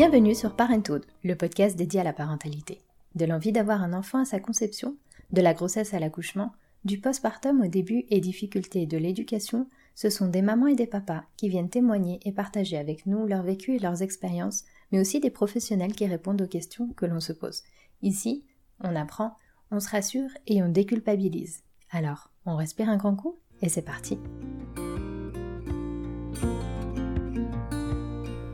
[0.00, 2.80] Bienvenue sur Parenthood, le podcast dédié à la parentalité.
[3.16, 4.96] De l'envie d'avoir un enfant à sa conception,
[5.30, 6.52] de la grossesse à l'accouchement,
[6.86, 11.24] du postpartum au début et difficultés de l'éducation, ce sont des mamans et des papas
[11.36, 15.28] qui viennent témoigner et partager avec nous leur vécu et leurs expériences, mais aussi des
[15.28, 17.62] professionnels qui répondent aux questions que l'on se pose.
[18.00, 18.46] Ici,
[18.82, 19.36] on apprend,
[19.70, 21.60] on se rassure et on déculpabilise.
[21.90, 24.18] Alors, on respire un grand coup et c'est parti.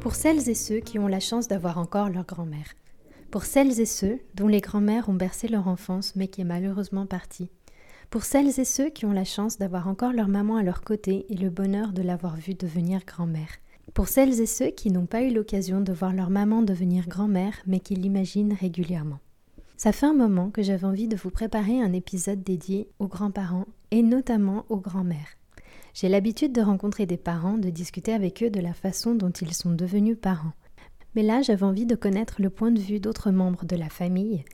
[0.07, 2.77] Pour celles et ceux qui ont la chance d'avoir encore leur grand-mère.
[3.33, 7.07] Pour celles et ceux dont les grands-mères ont bercé leur enfance mais qui est malheureusement
[7.07, 7.51] partie.
[8.09, 11.27] Pour celles et ceux qui ont la chance d'avoir encore leur maman à leur côté
[11.29, 13.49] et le bonheur de l'avoir vue devenir grand-mère.
[13.95, 17.57] Pour celles et ceux qui n'ont pas eu l'occasion de voir leur maman devenir grand-mère
[17.67, 19.19] mais qui l'imaginent régulièrement.
[19.77, 23.67] Ça fait un moment que j'avais envie de vous préparer un épisode dédié aux grands-parents
[23.91, 25.37] et notamment aux grands-mères.
[25.97, 29.55] J'ai l'habitude de rencontrer des parents, de discuter avec eux de la façon dont ils
[29.55, 30.53] sont devenus parents.
[31.15, 34.45] Mais là, j'avais envie de connaître le point de vue d'autres membres de la famille,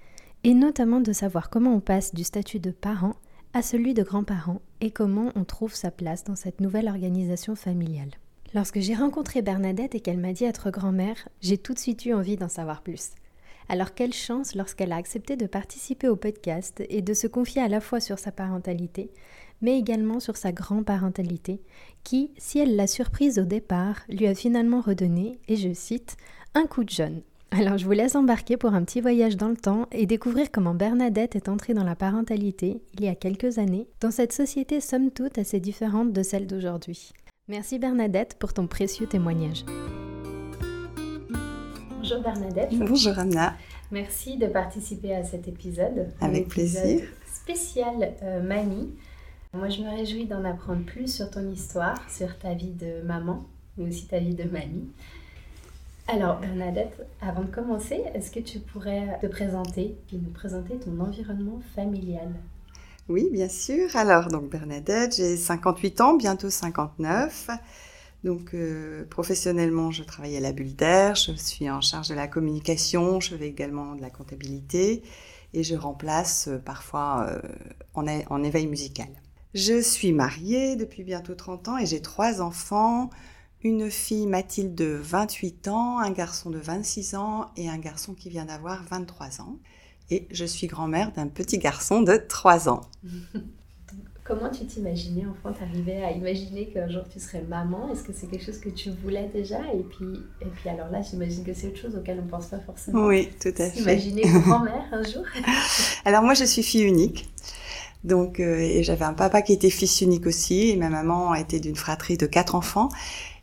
[0.45, 3.17] et notamment de savoir comment on passe du statut de parent
[3.55, 8.13] à celui de grands-parents et comment on trouve sa place dans cette nouvelle organisation familiale.
[8.55, 12.15] Lorsque j'ai rencontré Bernadette et qu'elle m'a dit être grand-mère, j'ai tout de suite eu
[12.15, 13.11] envie d'en savoir plus.
[13.69, 17.69] Alors quelle chance lorsqu'elle a accepté de participer au podcast et de se confier à
[17.69, 19.11] la fois sur sa parentalité,
[19.63, 21.63] mais également sur sa grand-parentalité,
[22.05, 26.17] qui, si elle l'a surprise au départ, lui a finalement redonné, et je cite,
[26.55, 27.23] un coup de jeune.
[27.51, 30.75] Alors je vous laisse embarquer pour un petit voyage dans le temps et découvrir comment
[30.75, 35.11] Bernadette est entrée dans la parentalité il y a quelques années, dans cette société somme
[35.11, 37.13] toute assez différente de celle d'aujourd'hui.
[37.49, 39.67] Merci Bernadette pour ton précieux témoignage.
[41.99, 42.71] Bonjour Bernadette.
[42.79, 43.55] Bonjour Anna.
[43.91, 46.09] Merci de participer à cet épisode.
[46.23, 47.03] Avec plaisir.
[47.31, 48.95] Spécial euh, mamie.
[49.55, 53.45] Moi, je me réjouis d'en apprendre plus sur ton histoire, sur ta vie de maman,
[53.77, 54.89] mais aussi ta vie de mamie.
[56.09, 60.99] Alors, Bernadette, avant de commencer, est-ce que tu pourrais te présenter, puis nous présenter ton
[61.01, 62.33] environnement familial?
[63.11, 63.95] Oui, bien sûr.
[63.95, 67.51] Alors, donc Bernadette, j'ai 58 ans, bientôt 59.
[68.25, 72.27] Donc, euh, professionnellement, je travaille à la Bulle d'Air, je suis en charge de la
[72.27, 75.03] communication, je fais également de la comptabilité
[75.53, 77.41] et je remplace euh, parfois euh,
[77.95, 79.09] en, en éveil musical.
[79.55, 83.11] Je suis mariée depuis bientôt 30 ans et j'ai trois enfants.
[83.63, 88.31] Une fille Mathilde de 28 ans, un garçon de 26 ans et un garçon qui
[88.31, 89.59] vient d'avoir 23 ans.
[90.11, 92.81] Et je suis grand-mère d'un petit garçon de 3 ans.
[94.25, 97.93] Comment tu t'imaginais, enfant, t'arrivais à imaginer qu'un jour tu serais maman?
[97.93, 99.59] Est-ce que c'est quelque chose que tu voulais déjà?
[99.75, 100.07] Et puis,
[100.41, 103.07] et puis alors là, j'imagine que c'est autre chose auquel on ne pense pas forcément.
[103.07, 103.81] Oui, tout à fait.
[103.81, 105.25] Imaginer grand-mère un jour?
[106.05, 107.29] Alors moi, je suis fille unique.
[108.05, 111.61] Donc, euh, et j'avais un papa qui était fils unique aussi, et ma maman était
[111.61, 112.89] d'une fratrie de quatre enfants.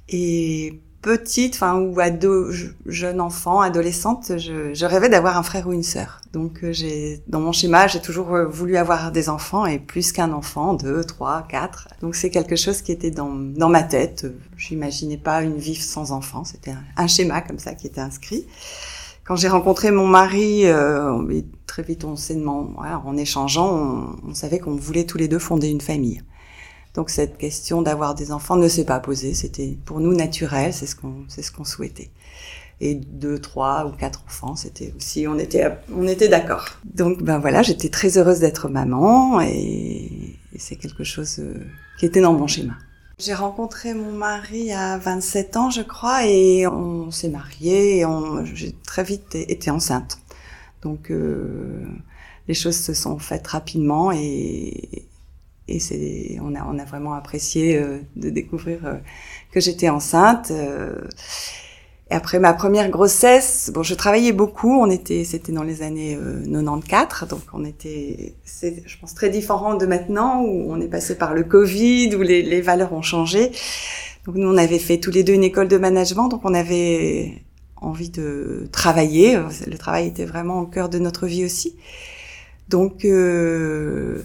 [0.09, 2.51] Et petite, enfin ou ado,
[2.85, 6.21] jeune enfant, adolescente, je, je rêvais d'avoir un frère ou une sœur.
[6.33, 10.11] Donc euh, j'ai, dans mon schéma, j'ai toujours euh, voulu avoir des enfants et plus
[10.11, 11.87] qu'un enfant, deux, trois, quatre.
[12.01, 14.27] Donc c'est quelque chose qui était dans, dans ma tête.
[14.57, 16.43] J'imaginais pas une vie sans enfants.
[16.43, 18.45] C'était un, schéma comme ça qui était inscrit.
[19.29, 21.23] Quand j'ai rencontré mon mari, euh,
[21.67, 25.67] très vite on s'est voilà, en échangeant, on, savait qu'on voulait tous les deux fonder
[25.69, 26.23] une famille.
[26.95, 29.35] Donc cette question d'avoir des enfants ne s'est pas posée.
[29.35, 32.09] C'était pour nous naturel, c'est ce qu'on c'est ce qu'on souhaitait.
[32.81, 36.65] Et deux, trois ou quatre enfants, c'était aussi on était on était d'accord.
[36.83, 41.53] Donc ben voilà, j'étais très heureuse d'être maman et, c'est quelque chose euh,
[41.99, 42.73] qui était dans mon schéma.
[43.19, 47.99] J'ai rencontré mon mari à 27 ans, je crois, et on s'est mariés.
[47.99, 48.05] Et
[48.53, 50.19] j'ai très vite été enceinte.
[50.83, 51.85] Donc euh,
[52.47, 55.09] les choses se sont faites rapidement et,
[55.67, 58.95] et c'est on a on a vraiment apprécié euh, de découvrir euh,
[59.51, 60.95] que j'étais enceinte euh,
[62.11, 64.79] et après ma première grossesse, bon, je travaillais beaucoup.
[64.81, 69.75] On était, c'était dans les années 94, donc on était, c'est, je pense, très différent
[69.75, 73.51] de maintenant où on est passé par le Covid, où les, les valeurs ont changé.
[74.25, 77.43] Donc nous, on avait fait tous les deux une école de management, donc on avait
[77.81, 79.37] envie de travailler.
[79.67, 81.75] Le travail était vraiment au cœur de notre vie aussi.
[82.69, 84.23] Donc euh,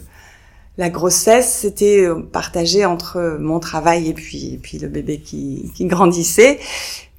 [0.77, 5.85] la grossesse, c'était euh, partagé entre mon travail et puis, puis le bébé qui, qui
[5.85, 6.59] grandissait.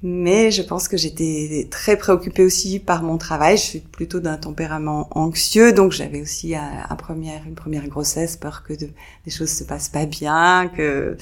[0.03, 3.57] Mais je pense que j'étais très préoccupée aussi par mon travail.
[3.57, 8.63] Je suis plutôt d'un tempérament anxieux, donc j'avais aussi un, première, une première grossesse, peur
[8.63, 8.89] que de,
[9.25, 11.17] les choses se passent pas bien, que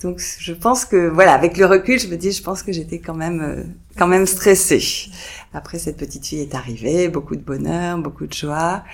[0.00, 3.00] donc je pense que voilà, avec le recul, je me dis, je pense que j'étais
[3.00, 3.64] quand même euh,
[3.98, 5.10] quand même stressée.
[5.52, 8.84] Après cette petite fille est arrivée, beaucoup de bonheur, beaucoup de joie.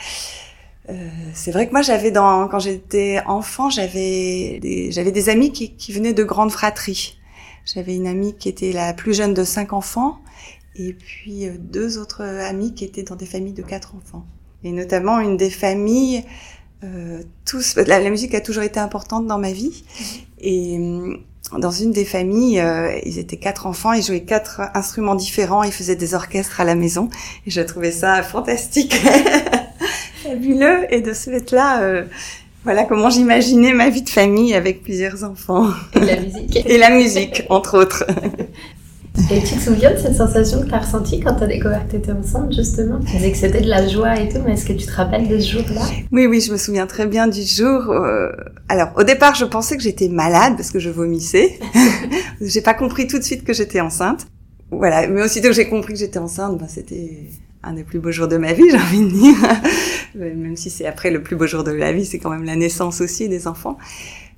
[0.91, 5.53] Euh, c'est vrai que moi j'avais dans quand j'étais enfant j'avais des, j'avais des amis
[5.53, 7.19] qui, qui venaient de grandes fratries.
[7.65, 10.19] J'avais une amie qui était la plus jeune de cinq enfants
[10.75, 14.25] et puis euh, deux autres amis qui étaient dans des familles de quatre enfants.
[14.65, 16.25] Et notamment une des familles,
[16.83, 19.85] euh, tous, la, musique a toujours été importante dans ma vie.
[20.39, 21.17] Et euh,
[21.59, 25.73] dans une des familles, euh, ils étaient quatre enfants, ils jouaient quatre instruments différents, ils
[25.73, 27.09] faisaient des orchestres à la maison.
[27.47, 28.95] Et je trouvais ça fantastique,
[30.31, 30.93] fabuleux.
[30.93, 32.05] Et de ce fait-là, euh,
[32.65, 35.69] voilà comment j'imaginais ma vie de famille avec plusieurs enfants.
[35.95, 36.57] Et la musique.
[36.67, 38.05] Et la musique, entre autres.
[39.31, 41.85] Et tu te souviens de cette sensation que tu as ressentie quand tu as découvert
[41.87, 43.01] que tu étais enceinte, justement?
[43.01, 45.29] Tu disais que c'était de la joie et tout, mais est-ce que tu te rappelles
[45.29, 45.83] de ce jour-là?
[46.13, 47.91] Oui, oui, je me souviens très bien du jour.
[47.91, 48.31] Euh,
[48.69, 51.59] alors, au départ, je pensais que j'étais malade parce que je vomissais.
[52.41, 54.27] j'ai pas compris tout de suite que j'étais enceinte.
[54.71, 57.27] Voilà, mais aussitôt que j'ai compris que j'étais enceinte, ben, c'était
[57.63, 59.37] un des plus beaux jours de ma vie, j'ai envie de dire.
[60.15, 62.57] même si c'est après le plus beau jour de la vie, c'est quand même la
[62.57, 63.79] naissance aussi des enfants.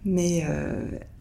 [0.04, 0.72] Mais euh,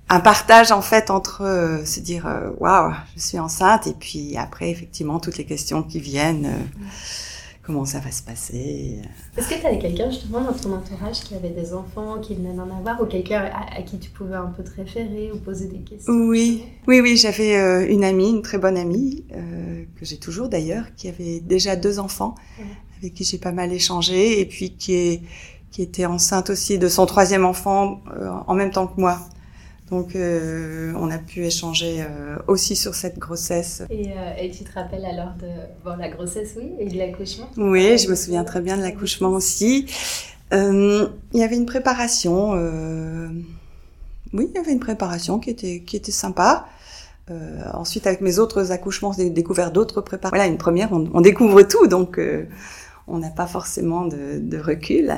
[0.09, 4.35] un partage en fait entre euh, se dire euh, waouh je suis enceinte et puis
[4.37, 6.49] après effectivement toutes les questions qui viennent
[7.71, 8.99] comment ça va se passer.
[9.37, 12.53] Est-ce que tu avais quelqu'un justement dans ton entourage qui avait des enfants qui venait
[12.53, 15.79] d'en avoir ou quelqu'un à, qui tu pouvais un peu te référer ou poser des
[15.79, 16.13] questions?
[16.13, 16.63] Oui.
[16.87, 19.23] Oui oui j'avais une amie une très bonne amie
[19.95, 22.35] que j'ai toujours d'ailleurs qui avait déjà deux enfants
[22.99, 25.21] avec qui j'ai pas mal échangé et puis qui est
[25.71, 28.01] qui était enceinte aussi de son troisième enfant
[28.47, 29.19] en même temps que moi
[29.91, 33.83] donc, euh, on a pu échanger euh, aussi sur cette grossesse.
[33.89, 35.49] Et, euh, et, tu te rappelles alors de
[35.83, 37.49] bon, la grossesse, oui, et de l'accouchement?
[37.57, 39.85] Oui, je me souviens très bien de l'accouchement aussi.
[40.53, 42.53] il y avait une préparation.
[44.33, 46.67] oui, il y avait une préparation qui était qui était sympa.
[47.73, 50.37] ensuite, avec mes autres accouchements, j'ai découvert d'autres préparations.
[50.37, 52.17] Voilà, une première, on, on découvre tout, donc
[53.07, 55.13] on n'a pas forcément de, de recul.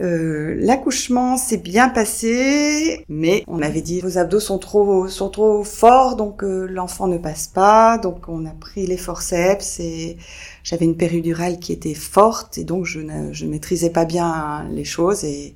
[0.00, 5.62] Euh, l'accouchement s'est bien passé, mais on avait dit vos abdos sont trop sont trop
[5.62, 7.98] forts, donc euh, l'enfant ne passe pas.
[7.98, 10.16] Donc on a pris les forceps et
[10.64, 14.84] j'avais une péridurale qui était forte et donc je ne je maîtrisais pas bien les
[14.84, 15.54] choses et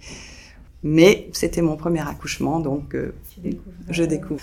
[0.84, 3.12] mais c'était mon premier accouchement, donc euh,
[3.90, 4.40] je découvre.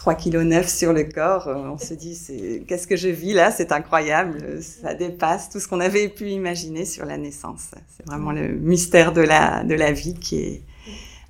[0.00, 2.18] 3 kg 9 sur le corps, euh, on se dit
[2.66, 6.86] qu'est-ce que je vis là, c'est incroyable, ça dépasse tout ce qu'on avait pu imaginer
[6.86, 7.72] sur la naissance.
[7.94, 10.62] C'est vraiment le mystère de la de la vie qui est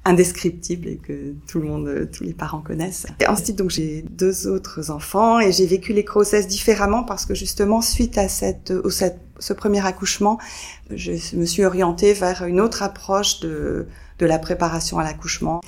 [0.04, 3.06] indescriptible et que tout le monde, tous les parents connaissent.
[3.18, 7.34] Et ensuite, donc, j'ai deux autres enfants et j'ai vécu les grossesses différemment parce que
[7.34, 10.38] justement, suite à cette, au, ce premier accouchement,
[10.94, 13.88] je me suis orientée vers une autre approche de,
[14.20, 15.60] de la préparation à l'accouchement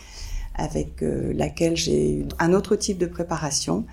[0.54, 3.84] avec euh, laquelle j'ai eu un autre type de préparation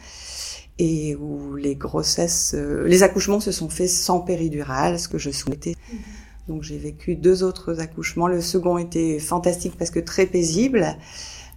[0.77, 5.29] et où les grossesses, euh, les accouchements se sont faits sans péridurale, ce que je
[5.29, 5.75] souhaitais.
[5.91, 5.99] Mhm.
[6.47, 8.27] Donc j'ai vécu deux autres accouchements.
[8.27, 10.97] Le second était fantastique parce que très paisible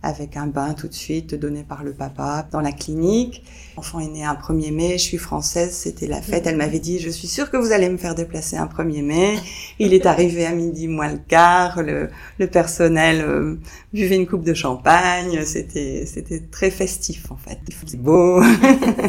[0.02, 3.44] avec un bain tout de suite donné par le papa dans la clinique.
[3.76, 6.46] L'enfant est né un 1er mai, je suis française, c'était la fête.
[6.46, 9.38] Elle m'avait dit, je suis sûre que vous allez me faire déplacer un 1er mai.
[9.78, 13.56] Il est arrivé à midi moins le quart, le, le personnel euh,
[13.93, 17.58] buvait une coupe de champagne, c'était c'était très festif en fait.
[17.87, 18.43] C'est beau.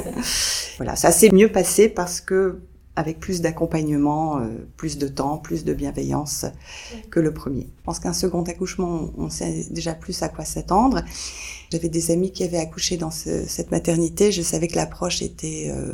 [0.78, 2.60] voilà, ça s'est mieux passé parce que
[2.95, 6.45] avec plus d'accompagnement, euh, plus de temps, plus de bienveillance
[7.10, 7.68] que le premier.
[7.80, 11.01] Je pense qu'un second accouchement, on sait déjà plus à quoi s'attendre.
[11.72, 14.32] J'avais des amis qui avaient accouché dans cette maternité.
[14.32, 15.94] Je savais que l'approche était, euh,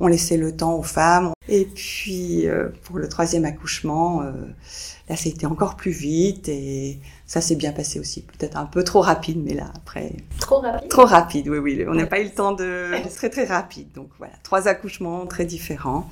[0.00, 1.30] on laissait le temps aux femmes.
[1.48, 6.98] Et puis euh, pour le troisième accouchement, là, ça a été encore plus vite et
[7.26, 8.22] ça s'est bien passé aussi.
[8.22, 10.16] Peut-être un peu trop rapide, mais là après.
[10.40, 10.88] Trop rapide?
[10.88, 11.84] Trop rapide, oui, oui.
[11.88, 12.90] On n'a pas eu le temps de.
[13.04, 13.92] C'est très très rapide.
[13.94, 16.08] Donc voilà, trois accouchements très différents.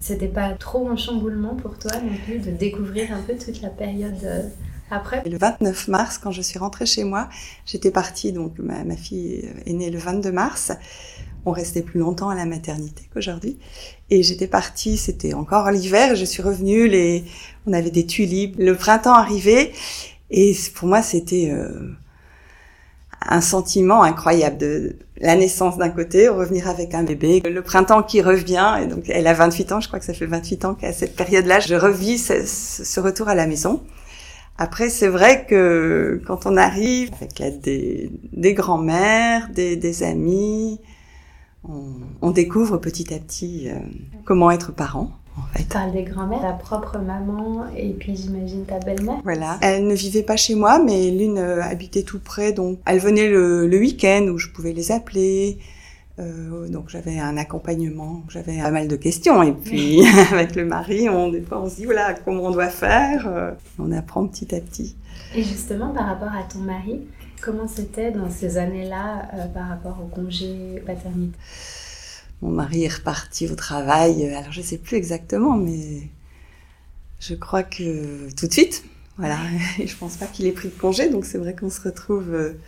[0.00, 3.68] C'était pas trop un chamboulement pour toi non plus de découvrir un peu toute la
[3.68, 4.48] période euh,
[4.90, 5.22] après?
[5.28, 7.28] Le 29 mars, quand je suis rentrée chez moi,
[7.66, 10.72] j'étais partie, donc ma, fille est née le 22 mars.
[11.44, 13.58] On restait plus longtemps à la maternité qu'aujourd'hui.
[14.08, 17.24] Et j'étais partie, c'était encore l'hiver, je suis revenue, les,
[17.66, 19.72] on avait des tulipes, le printemps arrivait.
[20.30, 21.94] Et pour moi, c'était euh,
[23.20, 28.22] un sentiment incroyable de la naissance d'un côté, revenir avec un bébé, le printemps qui
[28.22, 30.92] revient, et donc elle a 28 ans, je crois que ça fait 28 ans qu'à
[30.92, 33.82] cette période-là, je revis ce, retour à la maison.
[34.56, 40.80] Après, c'est vrai que quand on arrive avec des, grands-mères, des, amis,
[41.68, 43.74] on, on, découvre petit à petit euh,
[44.24, 45.19] comment être parent.
[45.56, 49.20] Tu parles des grands-mères, ta propre maman et puis j'imagine ta belle-mère.
[49.24, 49.58] Voilà.
[49.62, 53.28] Elle ne vivait pas chez moi, mais l'une euh, habitait tout près, donc elle venait
[53.28, 55.58] le, le week-end où je pouvais les appeler.
[56.20, 61.08] Euh, donc j'avais un accompagnement, j'avais pas mal de questions et puis avec le mari,
[61.08, 64.54] on des fois on se dit voilà comment on doit faire, euh, on apprend petit
[64.54, 64.96] à petit.
[65.34, 67.00] Et justement par rapport à ton mari,
[67.40, 71.38] comment c'était dans ces années-là euh, par rapport au congé paternité?
[72.42, 74.32] Mon mari est reparti au travail.
[74.34, 76.08] Alors je sais plus exactement, mais
[77.20, 78.84] je crois que tout de suite.
[79.18, 79.38] Voilà.
[79.78, 82.32] Et je pense pas qu'il ait pris de congé, donc c'est vrai qu'on se retrouve.
[82.32, 82.58] Euh,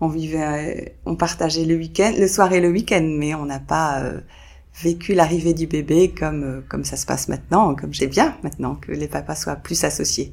[0.00, 4.02] on vivait, on partageait le week-end, le soir et le week-end, mais on n'a pas
[4.02, 4.20] euh,
[4.82, 8.74] vécu l'arrivée du bébé comme euh, comme ça se passe maintenant, comme j'ai bien maintenant
[8.74, 10.32] que les papas soient plus associés.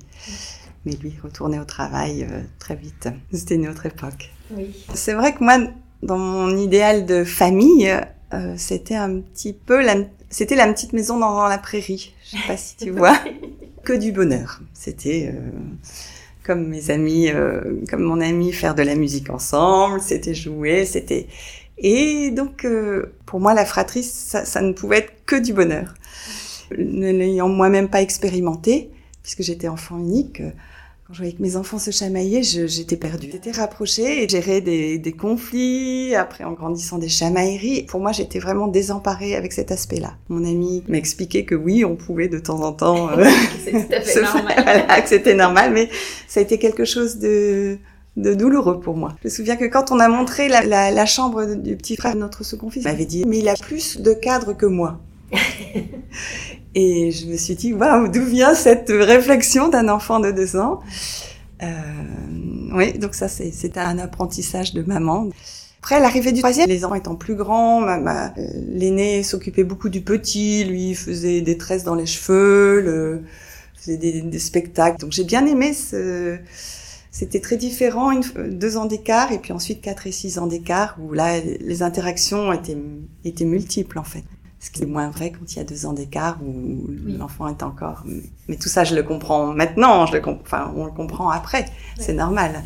[0.86, 2.28] Mais lui, retourner au travail
[2.60, 3.08] très vite.
[3.32, 4.34] C'était une autre époque.
[4.52, 4.76] Oui.
[4.94, 5.58] C'est vrai que moi,
[6.02, 7.90] dans mon idéal de famille,
[8.34, 9.96] euh, c'était un petit peu la,
[10.30, 12.14] c'était la petite maison dans, la prairie.
[12.26, 13.18] Je sais pas si tu vois.
[13.84, 14.62] que du bonheur.
[14.74, 15.40] C'était euh,
[16.44, 20.02] comme mes amis, euh, comme mon ami, faire de la musique ensemble.
[20.02, 21.28] C'était jouer, c'était.
[21.78, 22.68] Et donc,
[23.26, 25.96] pour moi, la fratrie, ça, ça, ne pouvait être que du bonheur.
[26.78, 28.92] Ne l'ayant moi-même pas expérimenté,
[29.24, 30.42] puisque j'étais enfant unique
[31.14, 33.30] quand je voyais que mes enfants se chamaillaient, j'étais perdue.
[33.32, 37.84] J'étais rapprochée et gérer des, des, conflits, après en grandissant des chamailleries.
[37.84, 40.16] Pour moi, j'étais vraiment désemparée avec cet aspect-là.
[40.30, 43.12] Mon ami m'expliquait que oui, on pouvait de temps en temps...
[43.12, 43.26] Euh,
[43.64, 44.54] c'est tout à fait normal.
[44.64, 45.88] voilà, que c'était normal, mais
[46.28, 47.78] ça a été quelque chose de
[48.16, 49.16] de douloureux pour moi.
[49.24, 52.14] Je me souviens que quand on a montré la, la, la chambre du petit frère
[52.14, 55.00] de notre second fils, il m'avait dit, mais il a plus de cadres que moi.
[56.76, 60.80] Et je me suis dit, waouh, d'où vient cette réflexion d'un enfant de deux ans
[61.62, 61.68] euh,
[62.74, 65.30] Oui, donc ça, c'était un apprentissage de maman.
[65.80, 69.90] Après l'arrivée du troisième, les enfants étant plus grands, ma, ma, euh, l'aîné s'occupait beaucoup
[69.90, 73.24] du petit, lui faisait des tresses dans les cheveux, le,
[73.76, 75.00] faisait des, des spectacles.
[75.02, 76.38] Donc j'ai bien aimé ce...
[77.12, 78.24] C'était très différent, une,
[78.58, 82.52] deux ans d'écart et puis ensuite quatre et six ans d'écart où là les interactions
[82.52, 82.76] étaient,
[83.24, 84.24] étaient multiples en fait.
[84.64, 87.64] Ce qui est moins vrai quand il y a deux ans d'écart où l'enfant est
[87.64, 88.06] encore.
[88.48, 90.06] Mais tout ça, je le comprends maintenant.
[90.06, 91.66] Je le enfin, on le comprend après.
[92.00, 92.64] C'est normal.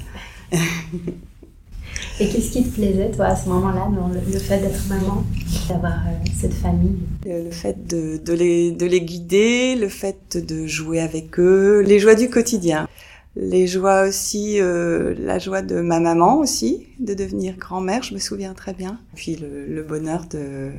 [2.20, 5.24] Et qu'est-ce qui te plaisait, toi, à ce moment-là, dans le, fait d'être maman,
[5.68, 7.00] d'avoir euh, cette famille?
[7.26, 11.98] Le, fait de, de, les, de les guider, le fait de jouer avec eux, les
[11.98, 12.88] joies du quotidien.
[13.36, 18.20] Les joies aussi, euh, la joie de ma maman aussi, de devenir grand-mère, je me
[18.20, 19.00] souviens très bien.
[19.16, 20.72] Puis le, le bonheur de,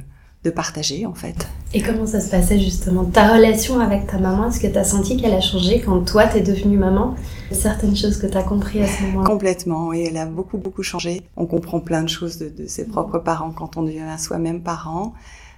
[0.45, 1.49] de partager en fait.
[1.75, 4.85] Et comment ça se passait justement Ta relation avec ta maman, est-ce que tu as
[4.85, 7.17] senti qu'elle a changé quand toi t'es devenue maman?
[7.51, 10.83] Certaines choses que tu as compris à ce moment-là Complètement, et elle a beaucoup beaucoup
[10.83, 11.23] changé.
[11.37, 15.15] On comprend plein de choses de, ses propres parents quand on devient soi-même parent.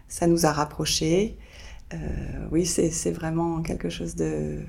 [0.08, 1.36] Ça nous a rapprochés.
[1.92, 1.96] Euh,
[2.50, 4.60] oui, c'est vraiment quelque chose de,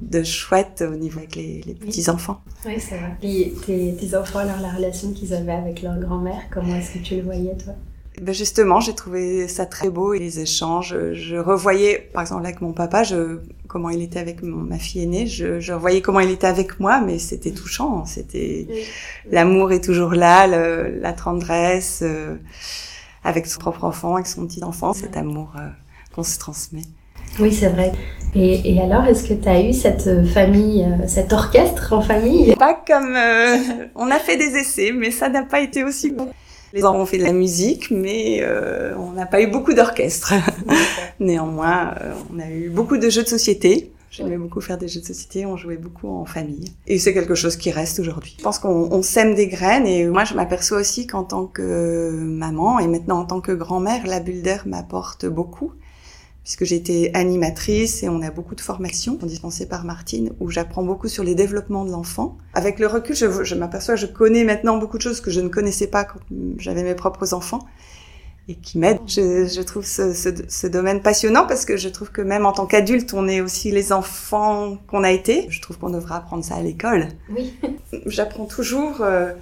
[0.00, 2.40] de chouette au niveau avec les, petits-enfants.
[2.64, 3.16] Oui, c'est vrai.
[3.20, 7.22] tes petits-enfants, alors la relation qu'ils avaient avec leur grand-mère, comment est-ce que tu le
[7.22, 7.74] voyais toi?
[8.20, 10.96] Ben justement, j'ai trouvé ça très beau et les échanges.
[11.12, 15.26] Je revoyais, par exemple, avec mon papa, je, comment il était avec ma fille aînée.
[15.26, 18.04] Je, je revoyais comment il était avec moi, mais c'était touchant.
[18.04, 18.66] C'était
[19.30, 22.36] l'amour est toujours là, le, la tendresse euh,
[23.24, 25.68] avec son propre enfant, avec son petit enfant, cet amour euh,
[26.14, 26.82] qu'on se transmet.
[27.38, 27.92] Oui, c'est vrai.
[28.34, 32.54] Et, et alors, est-ce que tu as eu cette famille, euh, cet orchestre en famille?
[32.56, 33.16] Pas comme...
[33.94, 36.28] on a fait des essais, mais ça n'a pas été aussi bon.
[36.72, 40.34] Les enfants ont fait de la musique, mais euh, on n'a pas eu beaucoup d'orchestre.
[41.20, 43.92] Néanmoins, euh, on a eu beaucoup de jeux de société.
[44.10, 46.72] J'aimais beaucoup faire des jeux de société, on jouait beaucoup en famille.
[46.86, 48.34] Et c'est quelque chose qui reste aujourd'hui.
[48.38, 52.78] Je pense qu'on sème des graines et moi je m'aperçois aussi qu'en tant que maman
[52.78, 55.72] et maintenant en tant que grand-mère, la bulle d'air m'apporte beaucoup
[56.48, 60.82] puisque j'ai été animatrice et on a beaucoup de formations dispensées par Martine où j'apprends
[60.82, 62.38] beaucoup sur les développements de l'enfant.
[62.54, 65.50] Avec le recul, je, je m'aperçois je connais maintenant beaucoup de choses que je ne
[65.50, 66.20] connaissais pas quand
[66.56, 67.66] j'avais mes propres enfants
[68.48, 69.00] et qui m'aident.
[69.06, 72.52] Je, je, trouve ce, ce, ce, domaine passionnant parce que je trouve que même en
[72.52, 75.48] tant qu'adulte, on est aussi les enfants qu'on a été.
[75.50, 77.08] Je trouve qu'on devrait apprendre ça à l'école.
[77.28, 77.52] Oui.
[78.06, 79.02] J'apprends toujours.
[79.02, 79.34] Euh,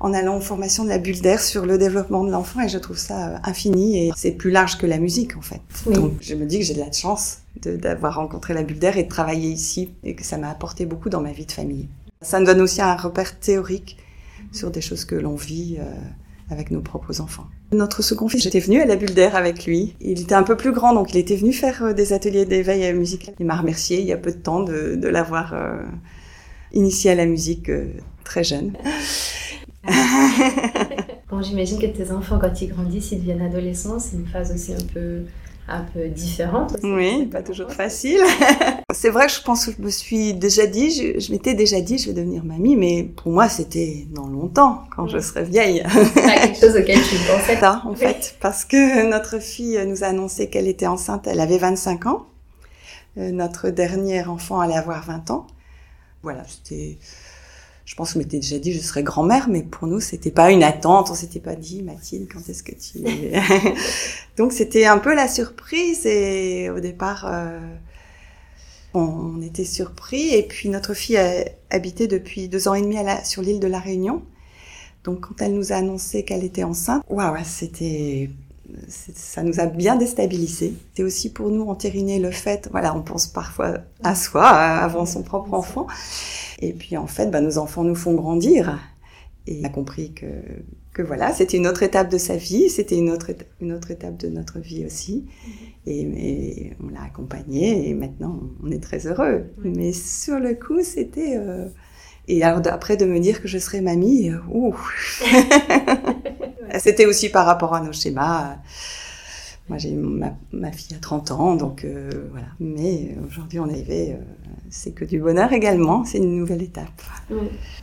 [0.00, 2.78] en allant aux formations de la bulle d'air sur le développement de l'enfant et je
[2.78, 5.60] trouve ça euh, infini et c'est plus large que la musique en fait.
[5.86, 9.04] Donc je me dis que j'ai de la chance d'avoir rencontré la bulle d'air et
[9.04, 11.88] de travailler ici et que ça m'a apporté beaucoup dans ma vie de famille.
[12.22, 13.98] Ça me donne aussi un repère théorique
[14.52, 15.84] sur des choses que l'on vit euh,
[16.48, 17.46] avec nos propres enfants.
[17.72, 19.94] Notre second fils, j'étais venue à la bulle d'air avec lui.
[20.00, 22.92] Il était un peu plus grand, donc il était venu faire euh, des ateliers d'éveil
[22.94, 23.34] musical.
[23.38, 25.54] Il m'a remercié il y a peu de temps de, de l'avoir
[26.72, 27.70] initié à la musique
[28.24, 28.72] très jeune.
[31.30, 34.74] bon, j'imagine que tes enfants, quand ils grandissent, ils deviennent adolescents, c'est une phase aussi
[34.74, 35.24] un peu
[35.70, 36.76] un peu différente.
[36.82, 38.20] Oui, pas toujours facile.
[38.92, 41.98] c'est vrai que je pense que je me suis déjà dit, je, m'étais déjà dit,
[41.98, 45.84] je vais devenir mamie, mais pour moi, c'était dans longtemps, quand je serai vieille.
[45.92, 47.56] C'est pas quelque chose auquel tu pensais.
[47.60, 51.58] Ça, en fait, parce que notre fille nous a annoncé qu'elle était enceinte, elle avait
[51.58, 52.26] 25 ans.
[53.18, 55.46] Euh, notre dernier enfant allait avoir 20 ans.
[56.22, 56.98] Voilà, c'était
[57.90, 60.52] je pense que je m'étais déjà dit je serais grand-mère, mais pour nous c'était pas
[60.52, 63.00] une attente, on s'était pas dit Mathilde quand est-ce que tu
[64.36, 67.58] donc c'était un peu la surprise et au départ euh,
[68.94, 70.32] on, était surpris.
[70.36, 73.66] Et puis notre fille a habité depuis deux ans et demi à sur l'île de
[73.66, 74.22] la Réunion,
[75.02, 78.30] donc quand elle nous a annoncé qu'elle était enceinte, waouh c'était
[78.88, 80.74] ça nous a bien déstabilisés.
[80.94, 85.22] C'est aussi pour nous entériner le fait, voilà, on pense parfois à soi avant son
[85.22, 85.86] propre enfant.
[86.60, 88.78] Et puis en fait, bah, nos enfants nous font grandir.
[89.46, 90.26] Et on a compris que,
[90.92, 94.16] que voilà, c'était une autre étape de sa vie, c'était une autre, une autre étape
[94.16, 95.26] de notre vie aussi.
[95.86, 99.44] Et, on l'a accompagné et maintenant on est très heureux.
[99.64, 101.36] Mais sur le coup, c'était...
[101.36, 101.66] Euh,
[102.28, 104.76] et alors après de me dire que je serais mamie, ouh
[106.78, 108.56] C'était aussi par rapport à nos schémas.
[109.70, 112.48] Moi, j'ai ma, ma, fille a 30 ans, donc euh, voilà.
[112.58, 114.16] Mais aujourd'hui, on est arrivé, euh,
[114.68, 116.88] c'est que du bonheur également, c'est une nouvelle étape.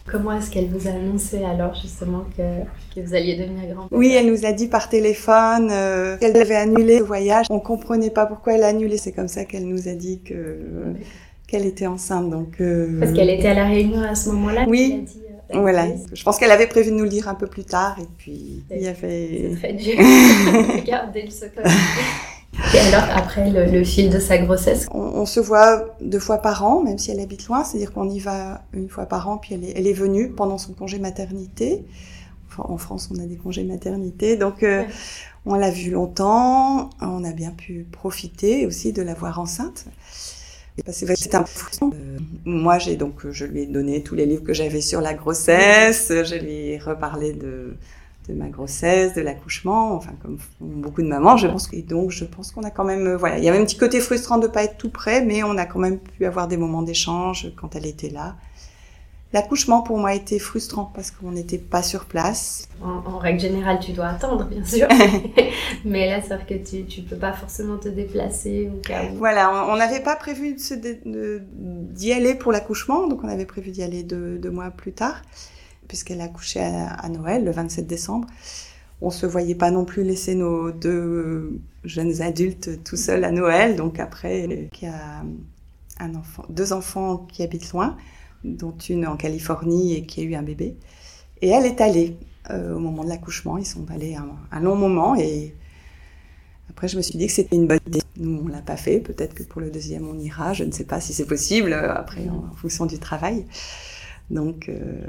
[0.06, 2.44] Comment est-ce qu'elle vous a annoncé alors justement que,
[2.94, 6.58] que vous alliez devenir grand Oui, elle nous a dit par téléphone euh, qu'elle avait
[6.58, 7.46] annulé le voyage.
[7.50, 8.98] On comprenait pas pourquoi elle a annulé.
[8.98, 10.58] C'est comme ça qu'elle nous a dit que
[11.48, 12.29] qu'elle était enceinte.
[12.29, 12.62] Donc
[13.00, 14.65] parce qu'elle était à la Réunion à ce moment-là.
[14.67, 15.06] Oui.
[15.53, 15.87] Voilà.
[16.13, 18.63] Je pense qu'elle avait prévu de nous le dire un peu plus tard et puis
[18.69, 19.51] il y avait.
[19.53, 19.95] C'est très dur.
[20.75, 21.63] Regardez le secret.
[22.73, 24.87] Et alors, après le, fil de sa grossesse?
[24.91, 28.19] On, se voit deux fois par an, même si elle habite loin, c'est-à-dire qu'on y
[28.19, 31.85] va une fois par an, puis elle est, elle est venue pendant son congé maternité.
[32.49, 34.83] Enfin, en France, on a des congés maternité, donc euh,
[35.45, 39.85] on l'a vue longtemps, on a bien pu profiter aussi de la voir enceinte.
[40.89, 41.46] C'est vrai c'était un
[41.81, 45.13] euh, moi, j'ai donc, je lui ai donné tous les livres que j'avais sur la
[45.13, 46.07] grossesse.
[46.10, 47.75] Je lui ai reparlé de,
[48.29, 51.69] ma grossesse, de l'accouchement, enfin comme beaucoup de mamans, je pense.
[51.74, 54.00] Et donc, je pense qu'on a quand même, voilà, il y avait un petit côté
[54.00, 56.84] frustrant de pas être tout près, mais on a quand même pu avoir des moments
[56.84, 58.36] d'échange quand elle était là.
[59.34, 62.69] L'accouchement pour moi était frustrant parce qu'on n'était pas sur place.
[62.81, 64.88] En, règle générale, tu dois attendre, bien sûr.
[65.86, 69.17] Mais là, c'est vrai que tu ne peux pas forcément te déplacer au cas où.
[69.17, 70.56] Voilà, on n'avait pas prévu
[71.06, 75.21] d'y aller pour l'accouchement, donc on avait prévu d'y aller deux, mois plus tard,
[75.89, 78.30] puisqu'elle a accouché à, Noël, le 27 décembre.
[79.01, 83.75] On se voyait pas non plus laisser nos deux jeunes adultes tout seuls à Noël,
[83.75, 85.23] donc après, il y a
[85.99, 87.97] un enfant, deux enfants qui habitent loin
[88.43, 90.76] dont une en Californie et qui a eu un bébé.
[91.41, 92.17] Et elle est allée
[92.50, 93.58] euh, au moment de l'accouchement.
[93.58, 95.54] Ils sont allés un, long moment et
[96.69, 98.02] après je me suis dit que c'était une bonne idée.
[98.17, 99.00] Nous on l'a pas fait.
[99.00, 100.54] Peut-être que pour le deuxième on ira.
[100.54, 103.45] Je ne sais pas si c'est possible euh, après en, fonction du travail.
[104.30, 105.02] Donc euh,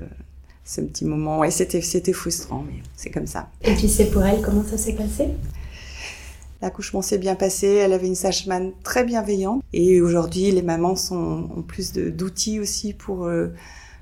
[0.65, 3.49] ce petit moment, ouais, c'était frustrant, mais c'est comme ça.
[3.63, 5.29] Et tu sais pour elle comment ça s'est passé?
[6.61, 9.63] L'accouchement s'est bien passé, elle avait une sage-femme très bienveillante.
[9.73, 13.49] Et aujourd'hui, les mamans sont, ont plus d'outils aussi pour euh,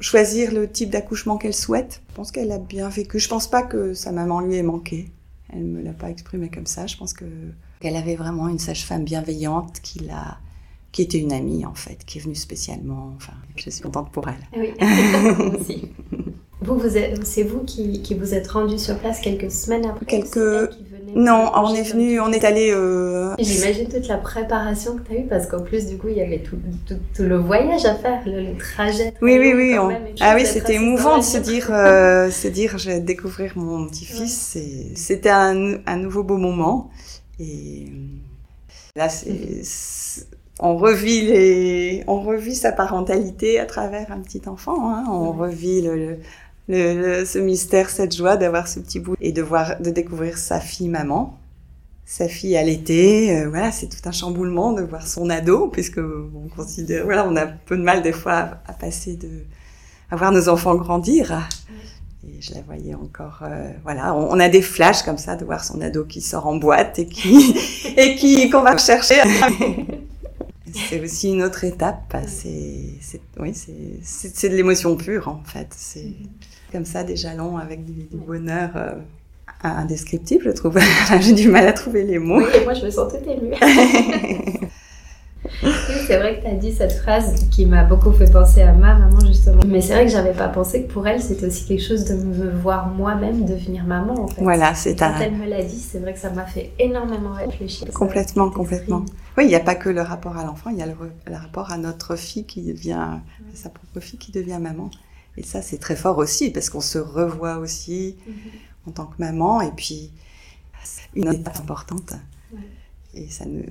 [0.00, 2.02] choisir le type d'accouchement qu'elle souhaite.
[2.10, 3.18] Je pense qu'elle a bien vécu.
[3.18, 5.10] Je pense pas que sa maman lui ait manqué.
[5.52, 6.86] Elle me l'a pas exprimé comme ça.
[6.86, 7.24] Je pense que
[7.80, 10.38] qu'elle avait vraiment une sage-femme bienveillante qui l'a
[10.92, 13.12] qui était une amie en fait, qui est venue spécialement.
[13.16, 14.58] Enfin, je suis contente pour elle.
[14.58, 14.72] Oui,
[15.60, 15.90] aussi.
[16.62, 16.88] Vous, vous
[17.22, 20.06] c'est vous qui, qui, vous êtes rendu sur place quelques semaines après.
[20.06, 20.70] Quelques
[21.16, 22.70] non, on est venu, on est allé.
[22.72, 23.34] Euh...
[23.38, 26.20] J'imagine toute la préparation que tu as eue parce qu'en plus, du coup, il y
[26.20, 29.14] avait tout, tout, le voyage à faire, le, trajet.
[29.22, 29.76] Oui, oui, oui.
[30.20, 34.58] Ah oui, c'était émouvant de se dire, euh, se dire, je vais découvrir mon petit-fils.
[34.94, 36.90] C'était un, un, nouveau beau moment.
[37.40, 37.86] Et
[38.94, 39.62] là, c'est.
[40.58, 44.90] On revit les, on revit sa parentalité à travers un petit enfant.
[44.90, 45.04] Hein.
[45.10, 46.18] On revit le le,
[46.68, 50.88] ce mystère, cette joie d'avoir ce petit bout et de voir, de découvrir sa fille
[50.88, 51.38] maman,
[52.06, 53.36] sa fille à l'été.
[53.36, 57.36] Euh, voilà, c'est tout un chamboulement de voir son ado, puisque on considère, voilà, on
[57.36, 59.44] a peu de mal des fois à, passer de,
[60.10, 61.48] à voir nos enfants grandir.
[62.26, 65.64] Et je la voyais encore, euh, voilà, on, a des flashs comme ça de voir
[65.64, 67.54] son ado qui sort en boîte et qui,
[67.96, 69.20] et qui, qu'on va chercher.
[70.88, 72.16] c'est aussi une autre étape.
[72.26, 75.68] C'est, c'est, oui, c'est, c'est, de l'émotion pure en fait.
[75.76, 76.14] C'est,
[76.76, 78.92] comme ça des jalons avec du, bonheur euh,
[79.62, 80.78] indescriptible, je trouve.
[81.20, 82.36] J'ai du mal à trouver les mots.
[82.36, 83.54] Oui, et moi je me sens toute émue.
[85.62, 85.70] oui,
[86.06, 88.94] c'est vrai que tu as dit cette phrase qui m'a beaucoup fait penser à ma
[88.94, 89.62] maman justement.
[89.66, 92.12] Mais c'est vrai que j'avais pas pensé que pour elle c'était aussi quelque chose de
[92.14, 94.42] me voir moi-même devenir maman en fait.
[94.42, 97.88] Voilà, c'est Quand elle me l'a dit, c'est vrai que ça m'a fait énormément réfléchir.
[97.94, 99.02] Complètement, complètement.
[99.38, 100.92] Oui, il n'y a pas que le rapport à l'enfant, il y a le,
[101.26, 103.20] le, rapport à notre fille qui devient,
[103.54, 104.90] sa propre fille qui devient maman.
[105.36, 108.34] Et ça, c'est très fort aussi, parce qu'on se revoit aussi mhm.
[108.88, 110.10] en tant que maman, et puis
[111.14, 112.14] une étape importante.
[113.14, 113.62] Et ça ne...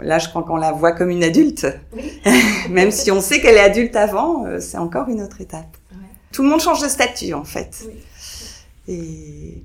[0.00, 1.66] là, je crois qu'on la voit comme une adulte.
[2.70, 5.76] Même si on sait qu'elle est adulte avant, euh, c'est encore une autre étape.
[6.32, 7.86] tout le monde change de statut en fait.
[8.88, 9.62] Et,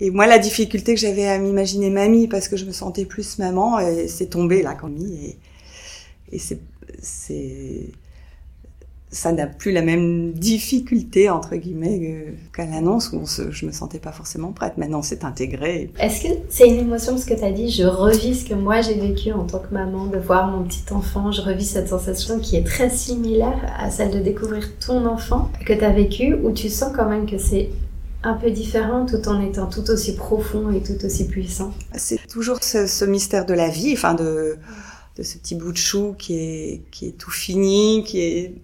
[0.00, 3.38] et moi, la difficulté que j'avais à m'imaginer mamie, parce que je me sentais plus
[3.38, 3.78] maman,
[4.08, 5.06] c'est tombé là quand même.
[5.22, 5.38] Et,
[6.32, 6.60] et c'est,
[9.14, 14.00] ça n'a plus la même difficulté entre guillemets qu'à l'annonce où se, je me sentais
[14.00, 14.76] pas forcément prête.
[14.76, 15.90] Maintenant, c'est intégré.
[16.00, 18.80] Est-ce que c'est une émotion ce que tu as dit Je revis ce que moi
[18.80, 21.30] j'ai vécu en tant que maman, de voir mon petit enfant.
[21.30, 25.72] Je revis cette sensation qui est très similaire à celle de découvrir ton enfant que
[25.72, 27.70] tu as vécu, où tu sens quand même que c'est
[28.24, 31.72] un peu différent tout en étant tout aussi profond et tout aussi puissant?
[31.94, 34.56] C'est toujours ce, ce, mystère de la vie, enfin de
[35.16, 38.54] de ce petit bout de chou qui est qui est tout fini, qui est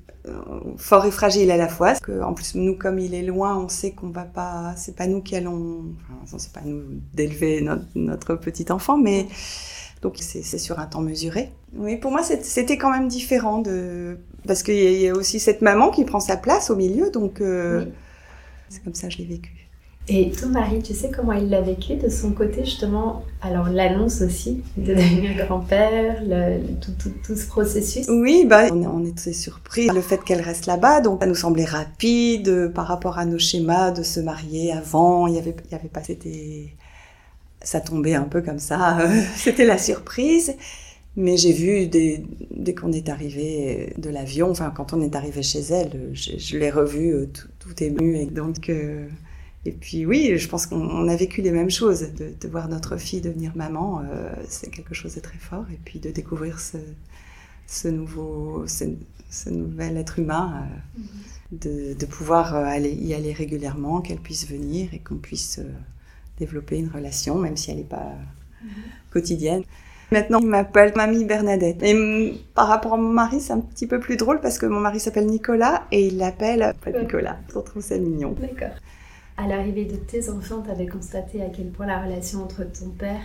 [0.76, 1.94] fort et fragile à la fois.
[1.94, 5.06] Que, en plus, nous, comme il est loin, on sait qu'on va pas, c'est pas
[5.06, 5.84] nous qui allons,
[6.22, 6.82] enfin, c'est pas nous
[7.14, 9.26] d'élever notre, notre, petit enfant, mais
[10.02, 11.52] donc c'est sur un temps mesuré.
[11.74, 15.90] Oui, pour moi, c'était quand même différent de, parce qu'il y, a aussi cette maman
[15.90, 17.84] qui prend sa place au milieu, donc euh,
[18.68, 19.69] c'est comme ça que je l'ai vécu.
[20.08, 23.22] Et ton mari, tu sais comment il l'a vécu de son côté justement?
[23.42, 26.22] Alors l'annonce aussi de devenir grand-père,
[26.80, 28.08] tout, tout, tout, ce processus?
[28.08, 32.48] Oui, bah, on, était surpris le fait qu'elle reste là-bas, donc ça nous semblait rapide
[32.48, 35.28] euh, par rapport à nos schémas de se marier avant.
[35.28, 36.74] Il y avait, y avait pas, c'était,
[37.62, 38.98] ça tombait un peu comme ça.
[39.36, 40.54] c'était la surprise.
[41.16, 45.42] Mais j'ai vu dès, dès qu'on est arrivé de l'avion, enfin quand on est arrivé
[45.42, 48.70] chez elle, je, je l'ai revu euh, tout, tout ému et donc.
[49.66, 52.00] Et puis oui, je pense qu'on a vécu les mêmes choses.
[52.00, 55.66] De, de voir notre fille devenir maman, euh, c'est quelque chose de très fort.
[55.72, 56.78] Et puis de découvrir ce,
[57.66, 58.84] ce nouveau, ce,
[59.30, 61.02] ce, nouvel être humain, euh,
[61.52, 65.70] de, de, pouvoir euh, aller, y aller régulièrement, qu'elle puisse venir et qu'on puisse euh,
[66.38, 68.14] développer une relation, même si elle n'est pas
[68.62, 69.12] mm -hmm.
[69.12, 69.62] quotidienne.
[70.10, 71.82] Maintenant, il m'appelle Mamie Bernadette.
[71.82, 71.94] Et
[72.54, 74.98] par rapport à mon mari, c'est un petit peu plus drôle parce que mon mari
[74.98, 77.38] s'appelle Nicolas et il l'appelle Nicolas.
[77.48, 78.34] Je trouve ça mignon.
[78.40, 78.74] D'accord
[79.40, 82.90] à l'arrivée de tes enfants, tu avais constaté à quel point la relation entre ton
[82.90, 83.20] père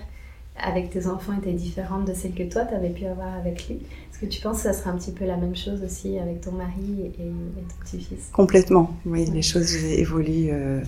[0.57, 3.75] avec tes enfants était différente de celle que toi, tu avais pu avoir avec lui.
[3.75, 6.39] Est-ce que tu penses que ça sera un petit peu la même chose aussi avec
[6.39, 8.29] ton mari et, et ton petit-fils?
[8.31, 9.33] Complètement, oui, ouais.
[9.33, 10.51] les choses évoluent.
[10.53, 10.79] Euh,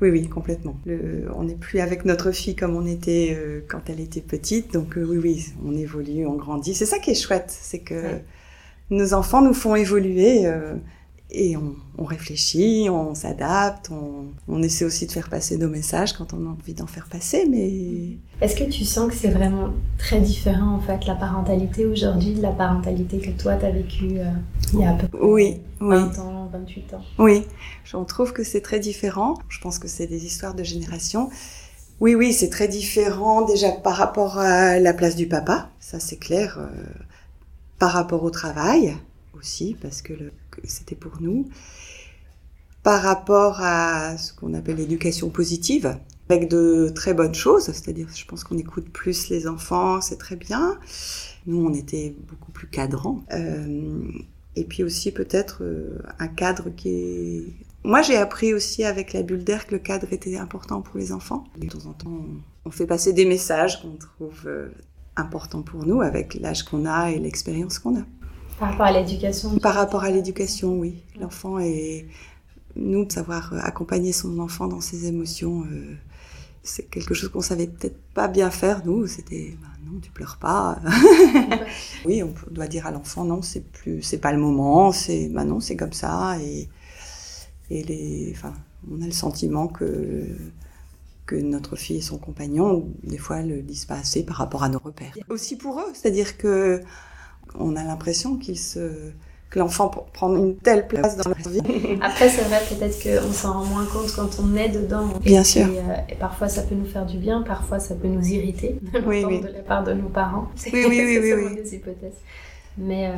[0.00, 0.74] oui, oui, complètement.
[0.86, 4.72] Le, on n'est plus avec notre fille comme on était euh, quand elle était petite,
[4.72, 6.74] donc euh, oui, oui, on évolue, on grandit.
[6.74, 8.24] C'est ça qui est chouette, c'est que ouais.
[8.88, 10.50] nos enfants nous font évoluer
[11.32, 16.12] et on, on, réfléchit, on s'adapte, on, on, essaie aussi de faire passer nos messages
[16.12, 18.18] quand on a envie d'en faire passer, mais...
[18.40, 22.42] Est-ce que tu sens que c'est vraiment très différent, en fait, la parentalité aujourd'hui de
[22.42, 24.30] la parentalité que toi, tu as vécue euh,
[24.72, 26.18] il y a à peu près oui, 20 oui.
[26.18, 27.02] ans, 28 ans?
[27.18, 27.44] Oui,
[27.84, 29.34] j'en trouve que c'est très différent.
[29.48, 31.30] Je pense que c'est des histoires de génération.
[32.00, 36.16] Oui, oui, c'est très différent déjà par rapport à la place du papa, ça c'est
[36.16, 36.68] clair, euh,
[37.78, 38.96] par rapport au travail
[39.34, 40.32] aussi, parce que le
[40.64, 41.48] c'était pour nous.
[42.82, 45.98] Par rapport à ce qu'on appelle l'éducation positive,
[46.30, 50.36] avec de très bonnes choses, c'est-à-dire je pense qu'on écoute plus les enfants, c'est très
[50.36, 50.78] bien.
[51.46, 53.22] Nous, on était beaucoup plus cadrans.
[53.32, 54.02] Euh,
[54.56, 57.44] et puis aussi peut-être euh, un cadre qui est...
[57.82, 61.12] Moi, j'ai appris aussi avec la bulle d'air que le cadre était important pour les
[61.12, 61.44] enfants.
[61.56, 62.24] De temps en temps,
[62.64, 64.68] on fait passer des messages qu'on trouve euh,
[65.16, 68.04] importants pour nous avec l'âge qu'on a et l'expérience qu'on a.
[68.60, 71.02] Par rapport à l'éducation Par rapport à l'éducation, oui.
[71.18, 72.06] L'enfant est...
[72.76, 75.96] Nous, de savoir accompagner son enfant dans ses émotions, euh,
[76.62, 79.06] c'est quelque chose qu'on savait peut-être pas bien faire, nous.
[79.06, 80.78] C'était, bah, non, tu pleures pas.
[82.04, 85.44] oui, on doit dire à l'enfant, non, c'est plus, c'est pas le moment, c'est, bah
[85.44, 86.38] non, c'est comme ça.
[86.40, 86.68] Et,
[87.70, 88.52] et les, enfin,
[88.90, 90.28] on a le sentiment que,
[91.26, 94.68] que notre fille et son compagnon, des fois, le disent pas assez par rapport à
[94.68, 95.16] nos repères.
[95.28, 96.82] Aussi pour eux, c'est-à-dire que,
[97.58, 99.12] on a l'impression qu'il se
[99.50, 101.98] que l'enfant prend une telle place dans leur vie.
[102.00, 105.08] Après, c'est vrai, peut-être qu'on s'en rend moins compte quand on est dedans.
[105.22, 105.66] Bien et sûr.
[105.66, 108.80] Puis, euh, et parfois, ça peut nous faire du bien, parfois, ça peut nous irriter,
[109.06, 109.40] oui, oui.
[109.40, 110.48] de la part de nos parents.
[110.72, 111.54] Oui, oui, oui, oui, oui.
[111.56, 112.18] des hypothèses.
[112.78, 113.14] Mais, euh,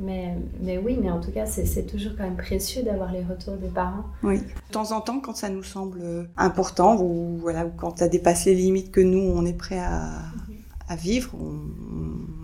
[0.00, 3.54] mais, mais oui, mais en tout cas, c'est toujours quand même précieux d'avoir les retours
[3.54, 4.04] des parents.
[4.24, 4.38] Oui.
[4.38, 8.46] De temps en temps, quand ça nous semble important, ou, voilà, ou quand ça dépasse
[8.46, 10.92] les limites que nous, on est prêt à, mm -hmm.
[10.92, 12.37] à vivre, on,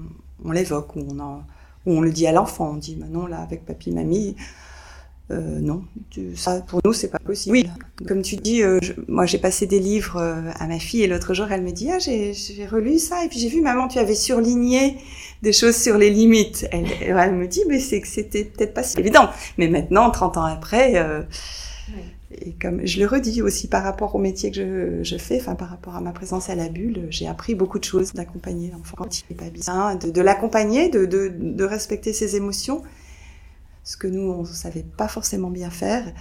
[0.45, 1.43] on l'évoque, ou on, en,
[1.87, 4.37] ou on le dit à l'enfant, on dit, non, là, avec papy, mamie,
[5.31, 7.53] euh, non, tu, ça, pour nous, c'est pas possible.
[7.53, 7.67] Oui,
[8.07, 11.07] comme tu dis, euh, je, moi, j'ai passé des livres euh, à ma fille, et
[11.07, 12.35] l'autre jour, elle me dit, ah, j'ai
[12.71, 14.99] relu ça, et puis j'ai vu, maman, tu avais surligné
[15.43, 16.69] des choses sur les limites.
[16.73, 19.31] Elle, elle me dit, mais c'est que c'était peut-être pas si évident.
[19.57, 21.03] Mais maintenant, 30 ans après,
[22.41, 25.55] et comme je le redis aussi par rapport au métier que je, je fais, enfin
[25.55, 28.97] par rapport à ma présence à la bulle, j'ai appris beaucoup de choses d'accompagner l'enfant
[28.99, 32.83] quand il n'est pas bien, de, de l'accompagner, de, de, de, respecter ses émotions,
[33.85, 36.13] ce que nous, on ne savait pas forcément bien faire.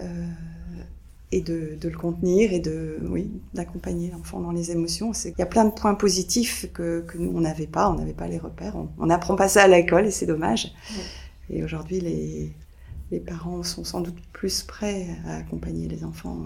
[0.00, 0.26] Euh,
[1.32, 5.10] et de, le contenir et de oui d'accompagner l'enfant dans les émotions.
[5.24, 8.12] Il y a plein de points positifs que, que nous on n'avait pas, on n'avait
[8.12, 8.76] pas les repères.
[8.98, 10.72] On n'apprend pas ça à l'école et c'est dommage.
[11.50, 12.52] Et aujourd'hui les,
[13.10, 16.38] les parents sont sans doute plus prêts à accompagner les enfants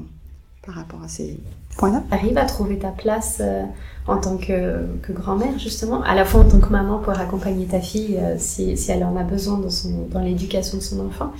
[0.64, 1.38] par rapport à ces
[1.78, 2.02] points-là.
[2.10, 3.64] Arrive à trouver ta place euh,
[4.06, 7.66] en tant que, que grand-mère justement, à la fois en tant que maman pour accompagner
[7.66, 11.06] ta fille euh, si, si, elle en a besoin dans, son, dans l'éducation de son
[11.06, 11.32] enfant.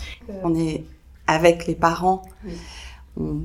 [0.44, 0.84] On est
[1.26, 2.22] avec les parents.
[2.44, 2.52] Oui
[3.18, 3.42] on,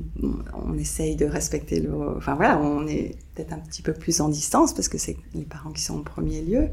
[0.52, 2.16] on, essaye de respecter le.
[2.16, 5.42] Enfin voilà, on est peut-être un petit peu plus en distance parce que c'est les
[5.42, 6.68] parents qui sont en premier lieu.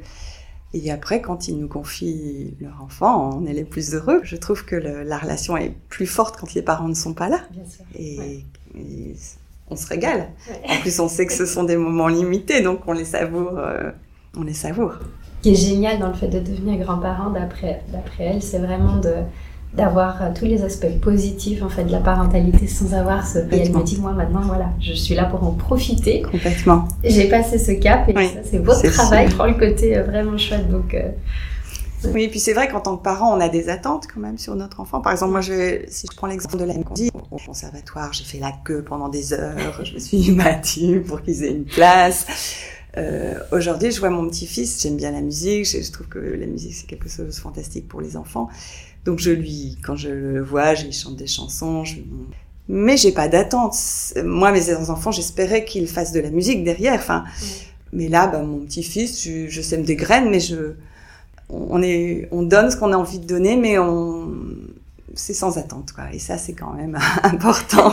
[0.74, 4.22] Et après, quand ils nous confient leur enfant, on est les plus heureux.
[4.24, 7.28] Je trouve que le, la relation est plus forte quand les parents ne sont pas
[7.28, 7.42] là.
[7.52, 7.86] Bien sûr.
[7.96, 8.46] Et, ouais.
[8.76, 9.16] et,
[9.70, 10.30] on se régale.
[10.50, 10.62] Ouais.
[10.70, 13.58] En plus, on sait que ce sont des moments limités, donc on les savoure.
[13.58, 13.92] Euh,
[14.36, 14.94] on les savoure.
[15.38, 17.84] Ce qui est génial dans le fait de devenir grand-parent, d'après
[18.20, 19.16] elle, c'est vraiment de
[19.74, 23.60] d'avoir euh, tous les aspects positifs en fait de la parentalité sans avoir ce et
[23.60, 27.58] elle me dit moi maintenant voilà je suis là pour en profiter complètement j'ai passé
[27.58, 30.94] ce cap et oui, ça c'est votre travail prend le côté euh, vraiment chouette donc
[30.94, 31.10] euh,
[32.04, 34.40] oui, et puis c'est vrai qu'en tant que parent, on a des attentes quand même
[34.40, 35.02] sur notre enfant.
[35.02, 36.84] Par exemple, moi, je, si je prends l'exemple de l'année
[37.30, 41.44] au conservatoire, j'ai fait la queue pendant des heures, je me suis battue pour qu'ils
[41.44, 42.26] aient une place.
[42.98, 46.46] Euh, Aujourd'hui, je vois mon petit-fils, j'aime bien la musique, je, je trouve que la
[46.46, 48.50] musique c'est quelque chose de fantastique pour les enfants.
[49.06, 51.84] Donc je lui, quand je le vois, je lui chante des chansons.
[51.84, 51.96] Je...
[52.68, 53.76] Mais j'ai pas d'attente.
[54.24, 56.96] Moi, mes enfants, j'espérais qu'ils fassent de la musique derrière.
[56.96, 57.46] Enfin, mmh.
[57.94, 60.74] mais là, bah, mon petit-fils, je, je, sème des graines, mais je,
[61.50, 64.32] on est, on donne ce qu'on a envie de donner, mais on,
[65.16, 66.06] c'est sans attente, quoi.
[66.14, 67.92] Et ça, c'est quand même important.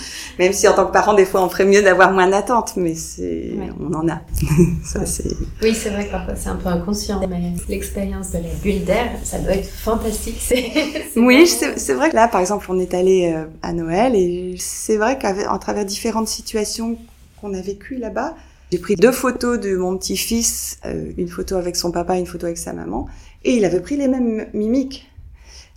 [0.38, 2.94] même si en tant que parent, des fois, on ferait mieux d'avoir moins d'attente, mais
[2.94, 3.70] c'est, ouais.
[3.80, 4.20] on en a.
[4.84, 5.36] ça, c'est.
[5.62, 9.10] Oui, c'est vrai que parfois c'est un peu inconscient, mais l'expérience de la bulle d'air,
[9.24, 10.38] ça doit être fantastique.
[10.40, 10.72] c'est
[11.16, 14.96] oui, c'est vrai que là, par exemple, on est allé euh, à Noël et c'est
[14.96, 16.98] vrai qu'à travers différentes situations
[17.40, 18.34] qu'on a vécues là-bas,
[18.72, 22.46] j'ai pris deux photos de mon petit-fils, euh, une photo avec son papa, une photo
[22.46, 23.06] avec sa maman,
[23.44, 25.08] et il avait pris les mêmes mimiques.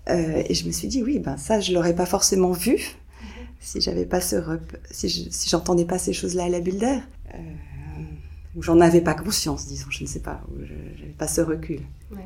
[0.08, 3.26] Euh, et je me suis dit, oui, ben ça, je l'aurais pas forcément vu mm-hmm.
[3.60, 4.78] si j'avais pas ce rep...
[4.92, 7.08] si j'entendais pas ces choses-là à la bulle d'air.
[7.34, 7.38] Euh,
[8.56, 11.82] ou j'en avais pas conscience, disons, je ne sais pas, ou j'avais pas ce recul.
[12.12, 12.18] Ouais.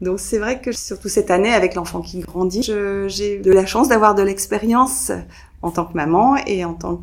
[0.00, 3.88] Donc c'est vrai que surtout cette année, avec l'enfant qui grandit, j'ai de la chance
[3.88, 5.12] d'avoir de l'expérience
[5.62, 7.00] en tant que maman et en tant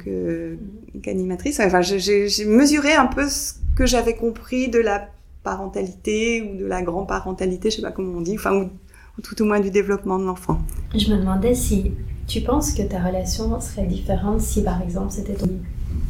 [1.01, 1.57] qu'animatrice.
[1.57, 5.09] Qu enfin, j'ai mesuré un peu ce que j'avais compris de la
[5.43, 8.69] parentalité ou de la grand-parentalité, je sais pas comment on dit, enfin, ou,
[9.17, 10.59] ou tout au moins du développement de l'enfant.
[10.95, 11.91] Je me demandais si
[12.27, 15.49] tu penses que ta relation serait différente si, par exemple, c'était ton...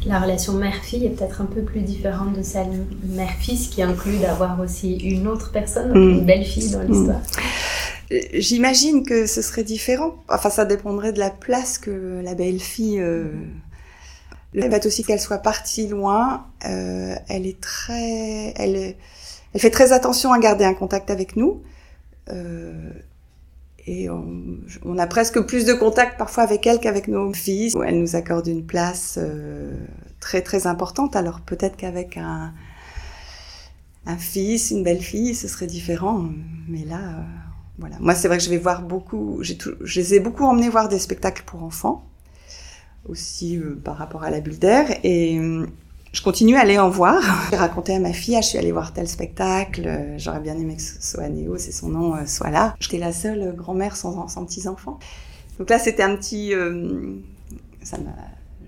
[0.06, 4.60] la relation mère-fille est peut-être un peu plus différente de celle mère-fils, qui inclut d'avoir
[4.60, 6.10] aussi une autre personne, mmh.
[6.10, 7.20] une belle-fille dans l'histoire.
[8.10, 8.16] Mmh.
[8.34, 10.14] J'imagine que ce serait différent.
[10.28, 13.00] Enfin, ça dépendrait de la place que la belle-fille.
[13.00, 13.32] Euh...
[14.54, 18.96] Le fait aussi qu'elle soit partie loin, euh, elle est très, elle,
[19.54, 21.62] elle fait très attention à garder un contact avec nous.
[22.30, 22.90] Euh,
[23.86, 27.72] et on, a presque plus de contact parfois avec elle qu'avec nos filles.
[27.84, 29.76] Elle nous accorde une place euh,
[30.20, 31.16] très très importante.
[31.16, 32.52] Alors peut-être qu'avec un,
[34.06, 36.28] un fils, une belle-fille, ce serait différent.
[36.68, 37.22] Mais là, euh,
[37.78, 37.96] voilà.
[37.98, 39.40] Moi, c'est vrai que je vais voir beaucoup.
[39.42, 42.04] Je les ai beaucoup emmenés voir des spectacles pour enfants,
[43.08, 44.86] aussi par rapport à la bulle d'air.
[45.02, 45.40] Et
[46.12, 47.22] je continue à aller en voir.
[47.50, 50.76] J'ai raconté à ma fille, ah, je suis allée voir tel spectacle, j'aurais bien aimé
[50.76, 52.74] que ce soit Néo, c'est son nom, euh, soit là.
[52.80, 54.98] J'étais la seule grand-mère sans, petits-enfants.
[55.58, 56.54] Donc là, c'était un petit...
[56.54, 57.14] Euh,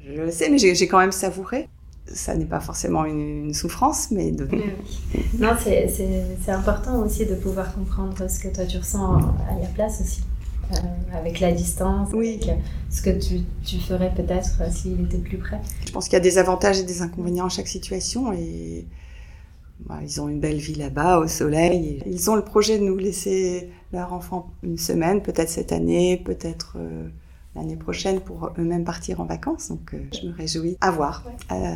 [0.07, 1.69] je le sais, mais j'ai quand même savouré.
[2.07, 4.47] Ça n'est pas forcément une, une souffrance, mais de...
[5.39, 10.01] Non, c'est important aussi de pouvoir comprendre ce que toi tu ressens à la place
[10.03, 10.23] aussi.
[10.73, 12.41] Euh, avec la distance, oui.
[12.43, 12.59] avec
[12.91, 15.61] ce que tu, tu ferais peut-être euh, s'il était plus près.
[15.87, 18.87] Je pense qu'il y a des avantages et des inconvénients à chaque situation et
[19.81, 22.03] bah, ils ont une belle vie là-bas au soleil.
[22.07, 26.77] Ils ont le projet de nous laisser leur enfant une semaine, peut-être cette année, peut-être
[26.79, 27.09] euh,
[27.55, 29.69] l'année prochaine pour eux-mêmes partir en vacances.
[29.69, 30.77] Donc euh, je me réjouis.
[30.81, 31.25] À voir.
[31.27, 31.57] Ouais.
[31.57, 31.75] Euh,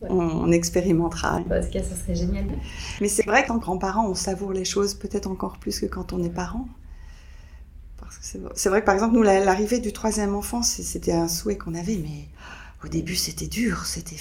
[0.00, 0.08] Ouais.
[0.08, 1.40] On, on, expérimentera.
[1.40, 2.46] En tout cas, ça serait génial.
[3.02, 6.22] Mais c'est vrai qu'en grand-parent, on savoure les choses peut-être encore plus que quand on
[6.22, 6.66] est parent.
[8.54, 11.96] C'est vrai que par exemple, nous, l'arrivée du troisième enfant, c'était un souhait qu'on avait,
[11.96, 12.28] mais
[12.84, 14.16] au début, c'était dur, c'était.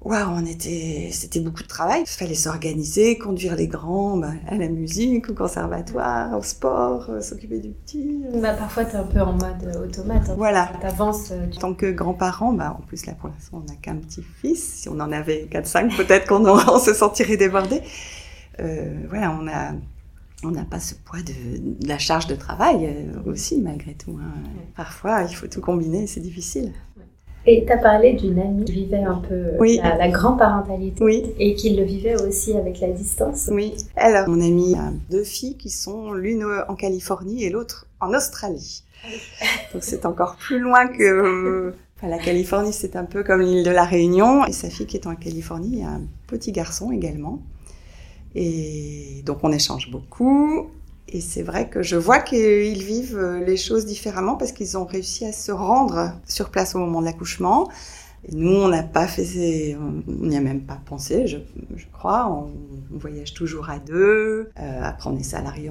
[0.00, 2.02] Waouh, on était, c'était beaucoup de travail.
[2.02, 7.20] Il fallait s'organiser, conduire les grands bah, à la musique, au conservatoire, au sport, euh,
[7.20, 8.24] s'occuper du petit.
[8.32, 8.40] Euh...
[8.40, 10.28] Bah, parfois, tu es un peu en mode automate.
[10.30, 10.34] Hein.
[10.36, 10.70] Voilà.
[10.80, 11.32] Tu avances.
[11.50, 11.58] Tu...
[11.58, 14.82] En tant que grands-parents, bah, en plus, là, pour l'instant, on n'a qu'un petit-fils.
[14.82, 17.82] Si on en avait 4-5, peut-être qu'on on se sentirait débordé.
[18.60, 19.72] Euh, voilà, on a
[20.44, 24.16] on n'a pas ce poids de, la charge de travail euh, aussi, malgré tout.
[24.20, 24.32] Hein.
[24.76, 26.72] Parfois, il faut tout combiner, c'est difficile.
[27.46, 31.24] Et tu as parlé d'une amie qui vivait un peu la, la grand-parentalité oui.
[31.38, 33.48] et qui le vivait aussi avec la distance.
[33.50, 33.74] Oui.
[33.96, 38.84] Alors, mon amie a deux filles qui sont l'une en Californie et l'autre en Australie.
[39.72, 41.72] Donc c'est encore plus loin que...
[41.96, 44.44] Enfin, la Californie, c'est un peu comme l'île de la Réunion.
[44.44, 47.40] Et sa fille qui est en Californie a un petit garçon également.
[48.34, 50.70] Et donc on échange beaucoup.
[51.08, 55.24] Et c'est vrai que je vois qu'ils vivent les choses différemment parce qu'ils ont réussi
[55.24, 57.68] à se rendre sur place au moment de l'accouchement.
[58.32, 61.38] Nous, on n'a pas fait, on n'y a même pas pensé, je,
[61.92, 62.28] crois.
[62.30, 62.50] On,
[62.98, 64.50] voyage toujours à deux.
[64.58, 65.70] Euh, après, on est salarié.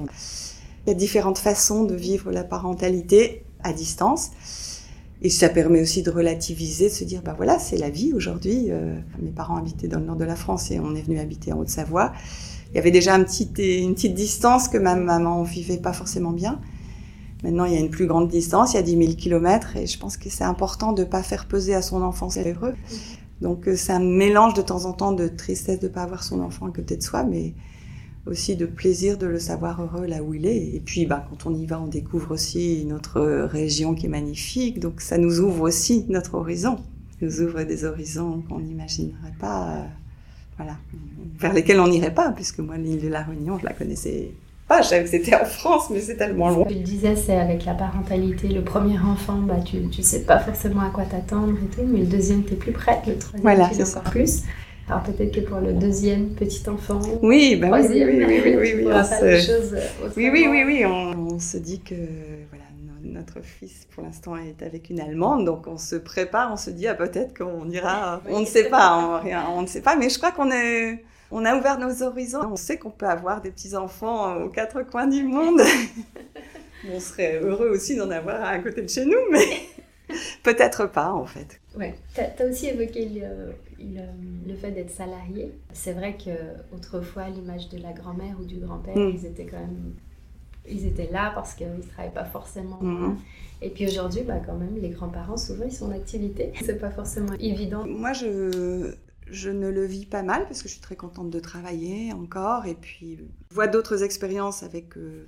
[0.86, 4.30] Il y a différentes façons de vivre la parentalité à distance.
[5.20, 8.66] Et ça permet aussi de relativiser, de se dire, bah voilà, c'est la vie aujourd'hui.
[8.70, 11.52] Euh, mes parents habitaient dans le nord de la France et on est venu habiter
[11.52, 12.12] en Haute-Savoie.
[12.70, 16.60] Il y avait déjà une petite distance que ma maman vivait pas forcément bien.
[17.42, 19.86] Maintenant, il y a une plus grande distance, il y a 10 000 kilomètres et
[19.86, 22.74] je pense que c'est important de pas faire peser à son enfant c'est heureux.
[23.40, 26.40] Donc, euh, c'est un mélange de temps en temps de tristesse de pas avoir son
[26.40, 27.54] enfant à côté de soi, mais
[28.26, 30.74] aussi de plaisir de le savoir heureux là où il est.
[30.74, 34.80] Et puis, bah, quand on y va, on découvre aussi notre région qui est magnifique.
[34.80, 36.76] Donc, ça nous ouvre aussi notre horizon.
[36.76, 39.84] Ça nous ouvre des horizons qu'on n'imaginerait pas, euh,
[40.58, 40.76] voilà,
[41.38, 44.32] vers lesquels on n'irait pas, puisque moi, l'île de la Réunion, je la connaissais
[44.66, 44.82] pas.
[44.82, 46.66] Je savais que c'était en France, mais c'est tellement loin.
[46.68, 48.48] Tu le disais, c'est avec la parentalité.
[48.48, 52.00] Le premier enfant, bah, tu, tu sais pas forcément à quoi t'attendre et tout, mais
[52.00, 53.06] le deuxième, tu es plus prête.
[53.06, 54.42] Le troisième, voilà, tu es encore plus.
[54.88, 58.56] Alors peut-être que pour le deuxième petit enfant, oui, bah oui, oui, oui, oui, oui,
[58.56, 60.16] oui, oui, on se...
[60.16, 61.94] oui, on, se dit que
[63.08, 66.86] notre fils pour l'instant est avec une Allemande, donc on se prépare, on se dit
[66.86, 70.18] ah peut-être qu'on ira, on ne sait pas, on, on ne sait pas, mais je
[70.18, 73.74] crois qu'on est, on a ouvert nos horizons, on sait qu'on peut avoir des petits
[73.76, 75.60] enfants aux quatre coins du monde.
[76.92, 79.46] on serait heureux aussi d'en avoir à côté de chez nous, mais
[80.42, 81.60] peut-être pas en fait.
[81.76, 81.94] Ouais.
[82.14, 83.52] Tu as, aussi évoqué le,
[83.84, 84.02] le,
[84.48, 85.52] le fait d'être salarié.
[85.72, 86.30] C'est vrai que
[86.74, 89.12] autrefois, l'image de la grand-mère ou du grand-père, Mm.
[89.14, 89.94] ils étaient quand même,
[90.70, 92.78] ils étaient là parce qu'ils ne travaillaient pas forcément.
[92.80, 93.16] Mhm.
[93.60, 96.52] Et puis aujourd'hui, bah, quand même, les grands-parents, souvent, ils sont en activité.
[96.64, 97.84] C'est pas forcément évident.
[97.86, 98.94] Moi, je,
[99.26, 102.66] je ne le vis pas mal parce que je suis très contente de travailler encore.
[102.66, 105.26] Et puis, je vois d'autres expériences avec euh,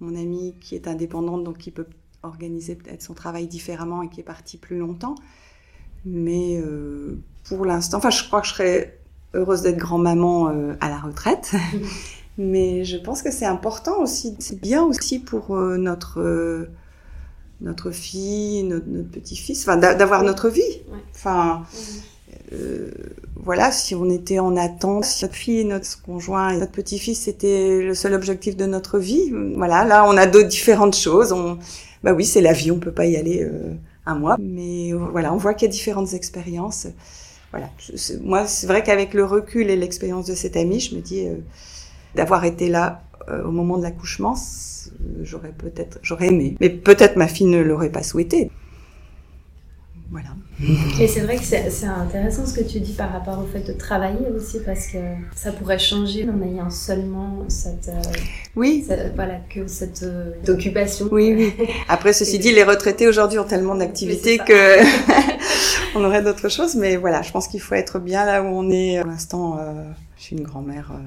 [0.00, 1.86] mon amie qui est indépendante, donc qui peut
[2.22, 5.14] organiser peut-être son travail différemment et qui est partie plus longtemps.
[6.04, 8.98] Mais euh, pour l'instant, enfin, je crois que je serais
[9.34, 11.54] heureuse d'être grand-maman euh, à la retraite.
[12.38, 14.36] Mais je pense que c'est important aussi.
[14.38, 16.70] C'est bien aussi pour euh, notre, euh,
[17.60, 20.26] notre fille, notre, notre petit-fils, enfin, d'a- d'avoir Oui.
[20.28, 20.62] notre vie.
[20.90, 20.98] Ouais.
[21.14, 21.64] Enfin,
[22.52, 22.90] euh,
[23.36, 27.80] voilà, si on était en attente, si notre fille, notre conjoint et notre petit-fils c'était
[27.82, 31.32] le seul objectif de notre vie, voilà, là on a d'autres différentes choses.
[31.32, 31.58] On,
[32.04, 33.74] bah oui, c'est la vie, on peut pas y aller euh,
[34.06, 36.86] un mois, mais euh, voilà, on voit qu'il y a différentes expériences.
[37.50, 37.68] Voilà,
[38.22, 41.36] moi c'est vrai qu'avec le recul et l'expérience de cette amie, je me dis euh,
[42.14, 44.34] d'avoir été là euh, au moment de l'accouchement,
[45.22, 48.50] j'aurais peut-être, j'aurais aimé, mais peut-être ma fille ne l'aurait pas souhaité.
[50.10, 50.30] Voilà.
[50.98, 53.74] Et c'est vrai que c'est intéressant ce que tu dis par rapport au fait de
[53.74, 54.96] travailler aussi, parce que
[55.36, 58.02] ça pourrait changer en ayant seulement cette, euh,
[58.56, 61.08] Oui, cette- voilà, que cette euh, occupation.
[61.12, 61.52] Oui, oui.
[61.90, 64.78] Après, ceci dit, les retraités aujourd'hui ont tellement d'activités que
[65.94, 66.74] on aurait d'autres choses.
[66.74, 69.00] Mais voilà, je pense qu'il faut être bien là où on est.
[69.02, 69.84] Pour l'instant, euh,
[70.16, 70.98] je suis une grand-mère euh,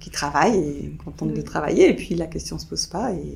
[0.00, 1.44] qui travaille et contente de Oui.
[1.44, 1.88] travailler.
[1.90, 3.12] Et puis, la question se pose pas.
[3.12, 3.34] Et,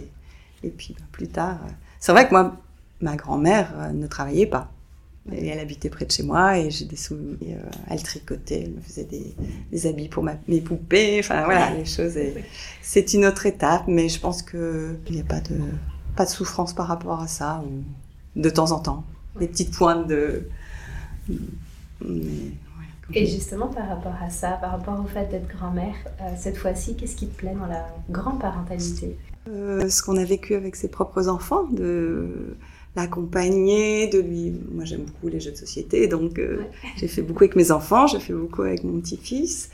[0.62, 1.58] et puis, bah, plus tard...
[1.64, 2.56] euh, C'est vrai que moi,
[3.00, 4.72] ma grand-mère euh, ne travaillait pas.
[5.32, 7.36] Et elle habitait près de chez moi et j'ai des souvenirs.
[7.64, 9.34] euh, elle tricotait, elle me faisait des,
[9.72, 11.18] des habits pour ma, mes poupées.
[11.18, 12.16] Enfin, voilà, les choses.
[12.80, 15.56] c'est une autre étape, mais je pense que il n'y a pas de
[16.14, 19.04] pas de souffrance par rapport à ça, ou de temps en temps,
[19.40, 20.48] des petites pointes de.
[21.28, 22.52] Mais.
[23.14, 26.96] Et justement, par rapport à ça, par rapport au fait d'être grand-mère, euh, cette fois-ci,
[26.96, 29.16] qu'est-ce qui te plaît dans la grand-parentalité?
[29.48, 32.56] Euh, ce qu'on a vécu avec ses propres enfants, de
[32.96, 34.52] l'accompagner, de lui.
[34.72, 36.70] Moi, j'aime beaucoup les jeux de société, donc euh, Ouais.
[36.96, 39.70] j'ai fait beaucoup avec mes enfants, j'ai fait beaucoup avec mon petit-fils,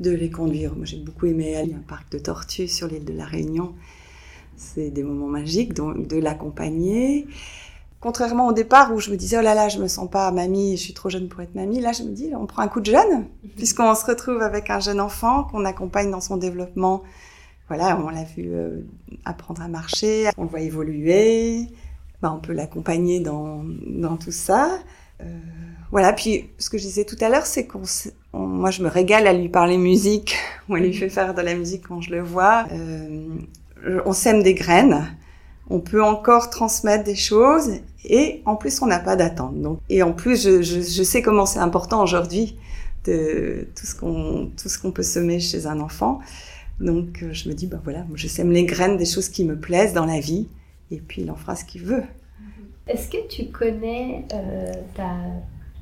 [0.00, 0.76] de les conduire.
[0.76, 3.74] Moi, j'ai beaucoup aimé aller à un parc de tortues sur l'île de la Réunion.
[4.56, 7.26] C'est des moments magiques, donc de l'accompagner.
[8.02, 10.76] Contrairement au départ où je me disais oh là là je me sens pas mamie,
[10.76, 12.80] je suis trop jeune pour être mamie, là je me dis on prend un coup
[12.80, 17.04] de jeune puisqu'on se retrouve avec un jeune enfant qu'on accompagne dans son développement.
[17.68, 18.80] Voilà, on l'a vu euh,
[19.24, 21.68] apprendre à marcher, on le voit évoluer,
[22.20, 24.80] ben, on peut l'accompagner dans, dans tout ça.
[25.20, 25.38] Euh,
[25.92, 27.82] voilà, puis ce que je disais tout à l'heure, c'est qu'on,
[28.32, 30.36] moi je me régale à lui parler musique,
[30.68, 32.66] ou à lui fait faire de la musique quand je le vois.
[32.72, 33.28] Euh,
[34.04, 35.06] on sème des graines,
[35.70, 37.70] on peut encore transmettre des choses,
[38.04, 39.60] et en plus on n'a pas d'attente.
[39.60, 42.56] Donc, et en plus je, je, je sais comment c'est important aujourd'hui
[43.04, 46.20] de tout ce qu'on tout ce qu'on peut semer chez un enfant.
[46.80, 49.56] Donc euh, je me dis bah voilà, je sème les graines des choses qui me
[49.58, 50.48] plaisent dans la vie,
[50.90, 52.04] et puis il en fera ce qu'il veut.
[52.88, 55.10] Est-ce que tu connais euh, ta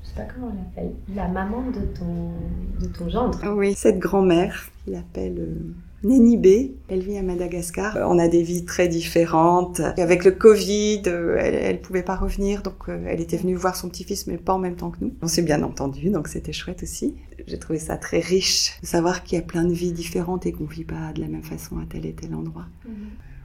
[0.02, 2.32] je sais pas comment on l'appelle, la maman de ton,
[2.80, 3.38] de ton gendre?
[3.54, 6.72] Oui, cette grand-mère, qui l'appelle euh, Néni B.
[6.88, 7.98] Elle vit à Madagascar.
[8.08, 9.80] On a des vies très différentes.
[9.98, 13.76] Avec le Covid, euh, elle, ne pouvait pas revenir, donc euh, elle était venue voir
[13.76, 15.12] son petit-fils, mais pas en même temps que nous.
[15.20, 17.14] On s'est bien entendu, donc c'était chouette aussi.
[17.46, 20.52] J'ai trouvé ça très riche de savoir qu'il y a plein de vies différentes et
[20.52, 22.66] qu'on vit pas de la même façon à tel et tel endroit.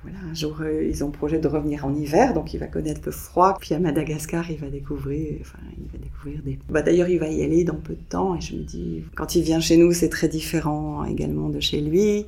[0.06, 3.02] Mhm un jour, euh, ils ont projet de revenir en hiver, donc il va connaître
[3.06, 3.58] le froid.
[3.60, 6.60] Puis à Madagascar, il va découvrir, enfin, il va découvrir des.
[6.70, 8.36] Bah, d'ailleurs, il va y aller dans peu de temps.
[8.36, 11.82] Et je me dis, quand il vient chez nous, c'est très différent également de chez
[11.82, 12.26] lui.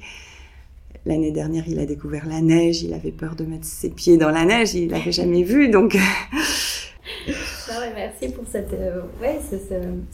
[1.06, 2.82] L'année dernière, il a découvert la neige.
[2.82, 4.74] Il avait peur de mettre ses pieds dans la neige.
[4.74, 5.98] Il l'avait jamais vu, donc.
[7.96, 9.56] merci pour cette, euh, ouais, ce,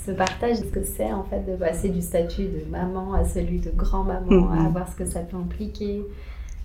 [0.05, 3.25] ce, partage de ce que c'est en fait de passer du statut de maman à
[3.25, 4.65] celui de grand-maman, mm-hmm.
[4.65, 6.01] à voir ce que ça peut impliquer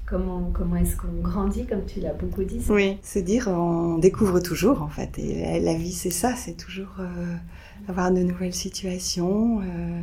[0.09, 2.61] comment, comment est-ce qu'on grandit, comme tu l'as beaucoup dit.
[2.69, 5.19] Oui, se dire on découvre toujours en fait.
[5.19, 7.35] Et la vie, c'est ça, c'est toujours euh,
[7.89, 10.01] avoir de nouvelles situations, euh,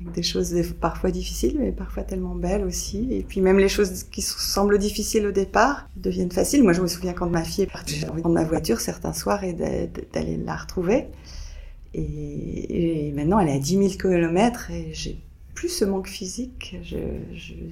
[0.00, 3.08] avec des choses parfois difficiles, mais parfois tellement belles aussi.
[3.10, 6.62] Et puis même les choses qui semblent difficiles au départ deviennent faciles.
[6.62, 9.44] Moi, je me souviens quand ma fille est partie, de prendre ma voiture certains soirs
[9.44, 11.06] et d'aller la retrouver.
[11.94, 15.25] Et, et, maintenant, elle est à 10 000 km et j'ai
[15.56, 16.98] plus ce manque physique, je,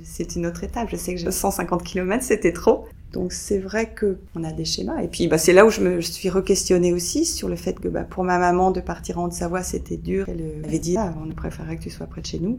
[0.03, 0.89] c'est une autre étape.
[0.91, 2.87] Je sais que 150 km, c'était trop.
[3.13, 5.03] Donc c'est vrai que on a des schémas.
[5.03, 7.87] Et puis bah, c'est là où je me suis re-questionnée aussi sur le fait que
[7.87, 10.27] bah, pour ma maman de partir en Haute-Savoie, c'était dur.
[10.29, 12.59] Elle avait dit ah, on préférerait que tu sois près de chez nous.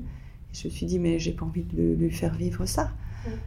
[0.54, 2.92] Et je me suis dit mais j'ai pas envie de lui faire vivre ça.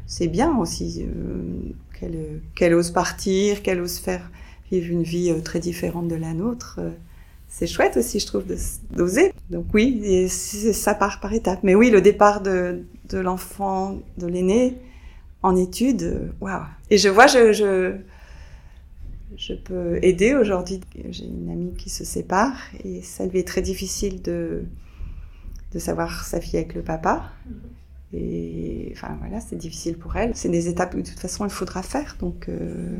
[0.06, 2.10] C'est bien aussi euh,
[2.56, 4.28] qu'elle ose partir, qu'elle ose faire
[4.72, 6.80] vivre une vie euh, très différente de la nôtre.
[6.80, 6.90] Euh,
[7.48, 8.44] c'est chouette aussi, je trouve,
[8.90, 9.32] d'oser.
[9.50, 11.60] Donc oui, ça part par étapes.
[11.62, 14.76] Mais oui, le départ de, l'enfant, de l'aîné,
[15.42, 16.62] en études, euh, waouh.
[16.90, 17.96] Et je vois, je, je,
[19.36, 20.80] je peux aider aujourd'hui.
[21.10, 24.64] J'ai une amie qui se sépare et ça lui est très difficile de,
[25.72, 27.30] de savoir sa fille avec le papa.
[28.12, 30.34] Et enfin voilà, c'est difficile pour elle.
[30.34, 32.16] C'est des étapes que de toute façon il faudra faire.
[32.20, 32.96] Donc euh,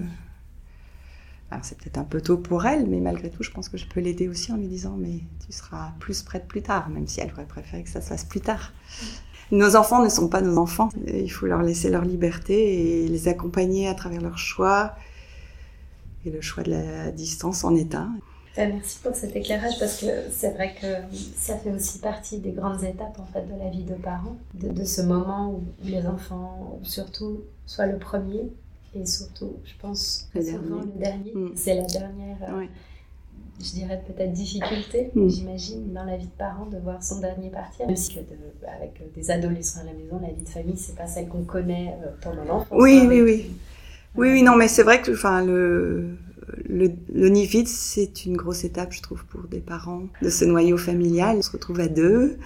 [1.50, 3.86] alors c'est peut-être un peu tôt pour elle, mais malgré tout, je pense que je
[3.86, 7.20] peux l'aider aussi en lui disant mais tu seras plus prête plus tard, même si
[7.20, 8.72] elle aurait préféré que ça se fasse plus tard.
[9.50, 10.90] Nos enfants ne sont pas nos enfants.
[11.06, 14.94] Il faut leur laisser leur liberté et les accompagner à travers leurs choix.
[16.26, 18.12] Et le choix de la distance en un.
[18.56, 22.50] Ben, merci pour cet éclairage parce que c'est vrai que ça fait aussi partie des
[22.50, 26.78] grandes étapes en fait de la vie de parents, de ce moment où les enfants,
[26.82, 28.50] surtout, soient le premier
[28.94, 30.42] et surtout, je pense, le
[30.98, 31.52] dernier, mm.
[31.54, 32.64] c'est la dernière, euh,
[33.60, 35.28] je dirais peut-être difficulté, mm.
[35.28, 37.86] j'imagine, dans la vie de parent, de voir son dernier partir.
[37.86, 41.28] Même si avec des adolescents à la maison, la vie de famille, c'est pas celle
[41.28, 42.78] qu'on connaît euh, pendant l'enfance.
[42.80, 43.50] Oui, oui, oui.
[44.16, 46.16] Oui, oui, non, mais c'est vrai que enfin, le,
[46.68, 50.44] le, le nid vide, c'est une grosse étape, je trouve, pour des parents, de ce
[50.44, 51.36] noyau familial.
[51.38, 52.38] On se retrouve à deux.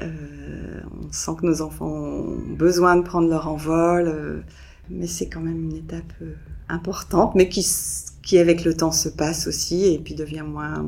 [0.00, 4.44] Euh, on sent que nos enfants ont besoin de prendre leur envol
[4.90, 6.34] mais c'est quand même une étape euh,
[6.68, 7.66] importante, mais qui,
[8.22, 10.86] qui avec le temps se passe aussi et puis devient moins.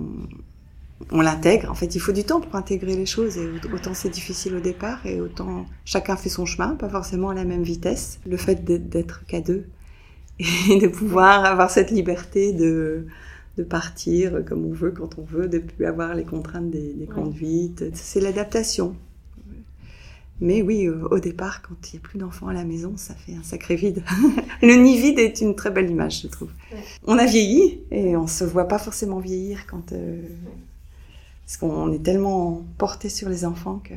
[1.11, 1.71] On l'intègre.
[1.71, 4.61] En fait, il faut du temps pour intégrer les choses et autant c'est difficile au
[4.61, 8.21] départ et autant chacun fait son chemin, pas forcément à la même vitesse.
[8.27, 9.65] Le fait d'être qu'à deux
[10.39, 13.07] et de pouvoir avoir cette liberté de,
[13.57, 17.07] de partir comme on veut, quand on veut, de plus avoir les contraintes des, des
[17.07, 18.95] conduites, c'est l'adaptation.
[20.41, 23.15] Mais oui, euh, au départ, quand il n'y a plus d'enfants à la maison, ça
[23.15, 24.03] fait un sacré vide.
[24.63, 26.49] le nid vide est une très belle image, je trouve.
[27.07, 30.23] On a vieilli et on se voit pas forcément vieillir quand euh,
[31.45, 33.95] parce qu'on est tellement porté sur les enfants que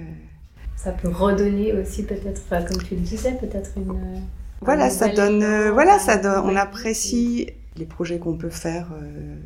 [0.75, 4.21] ça peut redonner aussi peut-être, comme tu le disais, peut-être une.
[4.61, 8.89] Voilà, ça donne, euh, voilà, ça donne, on apprécie les projets qu'on peut faire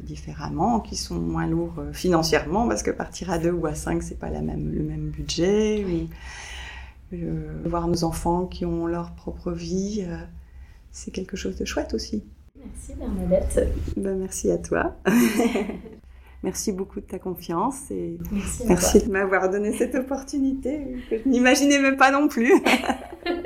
[0.04, 4.20] différemment, qui sont moins lourds financièrement, parce que partir à deux ou à cinq, c'est
[4.20, 5.86] pas la même, le même budget.
[5.88, 6.06] Euh,
[7.66, 10.18] voir nos enfants qui ont leur propre vie, euh,
[10.92, 12.24] c'est quelque chose de chouette aussi.
[12.58, 13.68] Merci Bernadette.
[13.96, 14.96] Ben, merci à toi.
[16.44, 18.18] merci beaucoup de ta confiance et
[18.68, 22.54] merci, de m'avoir donné cette opportunité que je n'imaginais même pas non plus.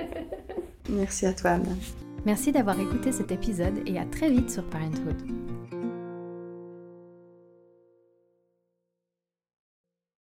[0.89, 1.77] merci à toi Anne.
[2.25, 5.50] Merci d'avoir écouté cet épisode et à très vite sur Parenthood.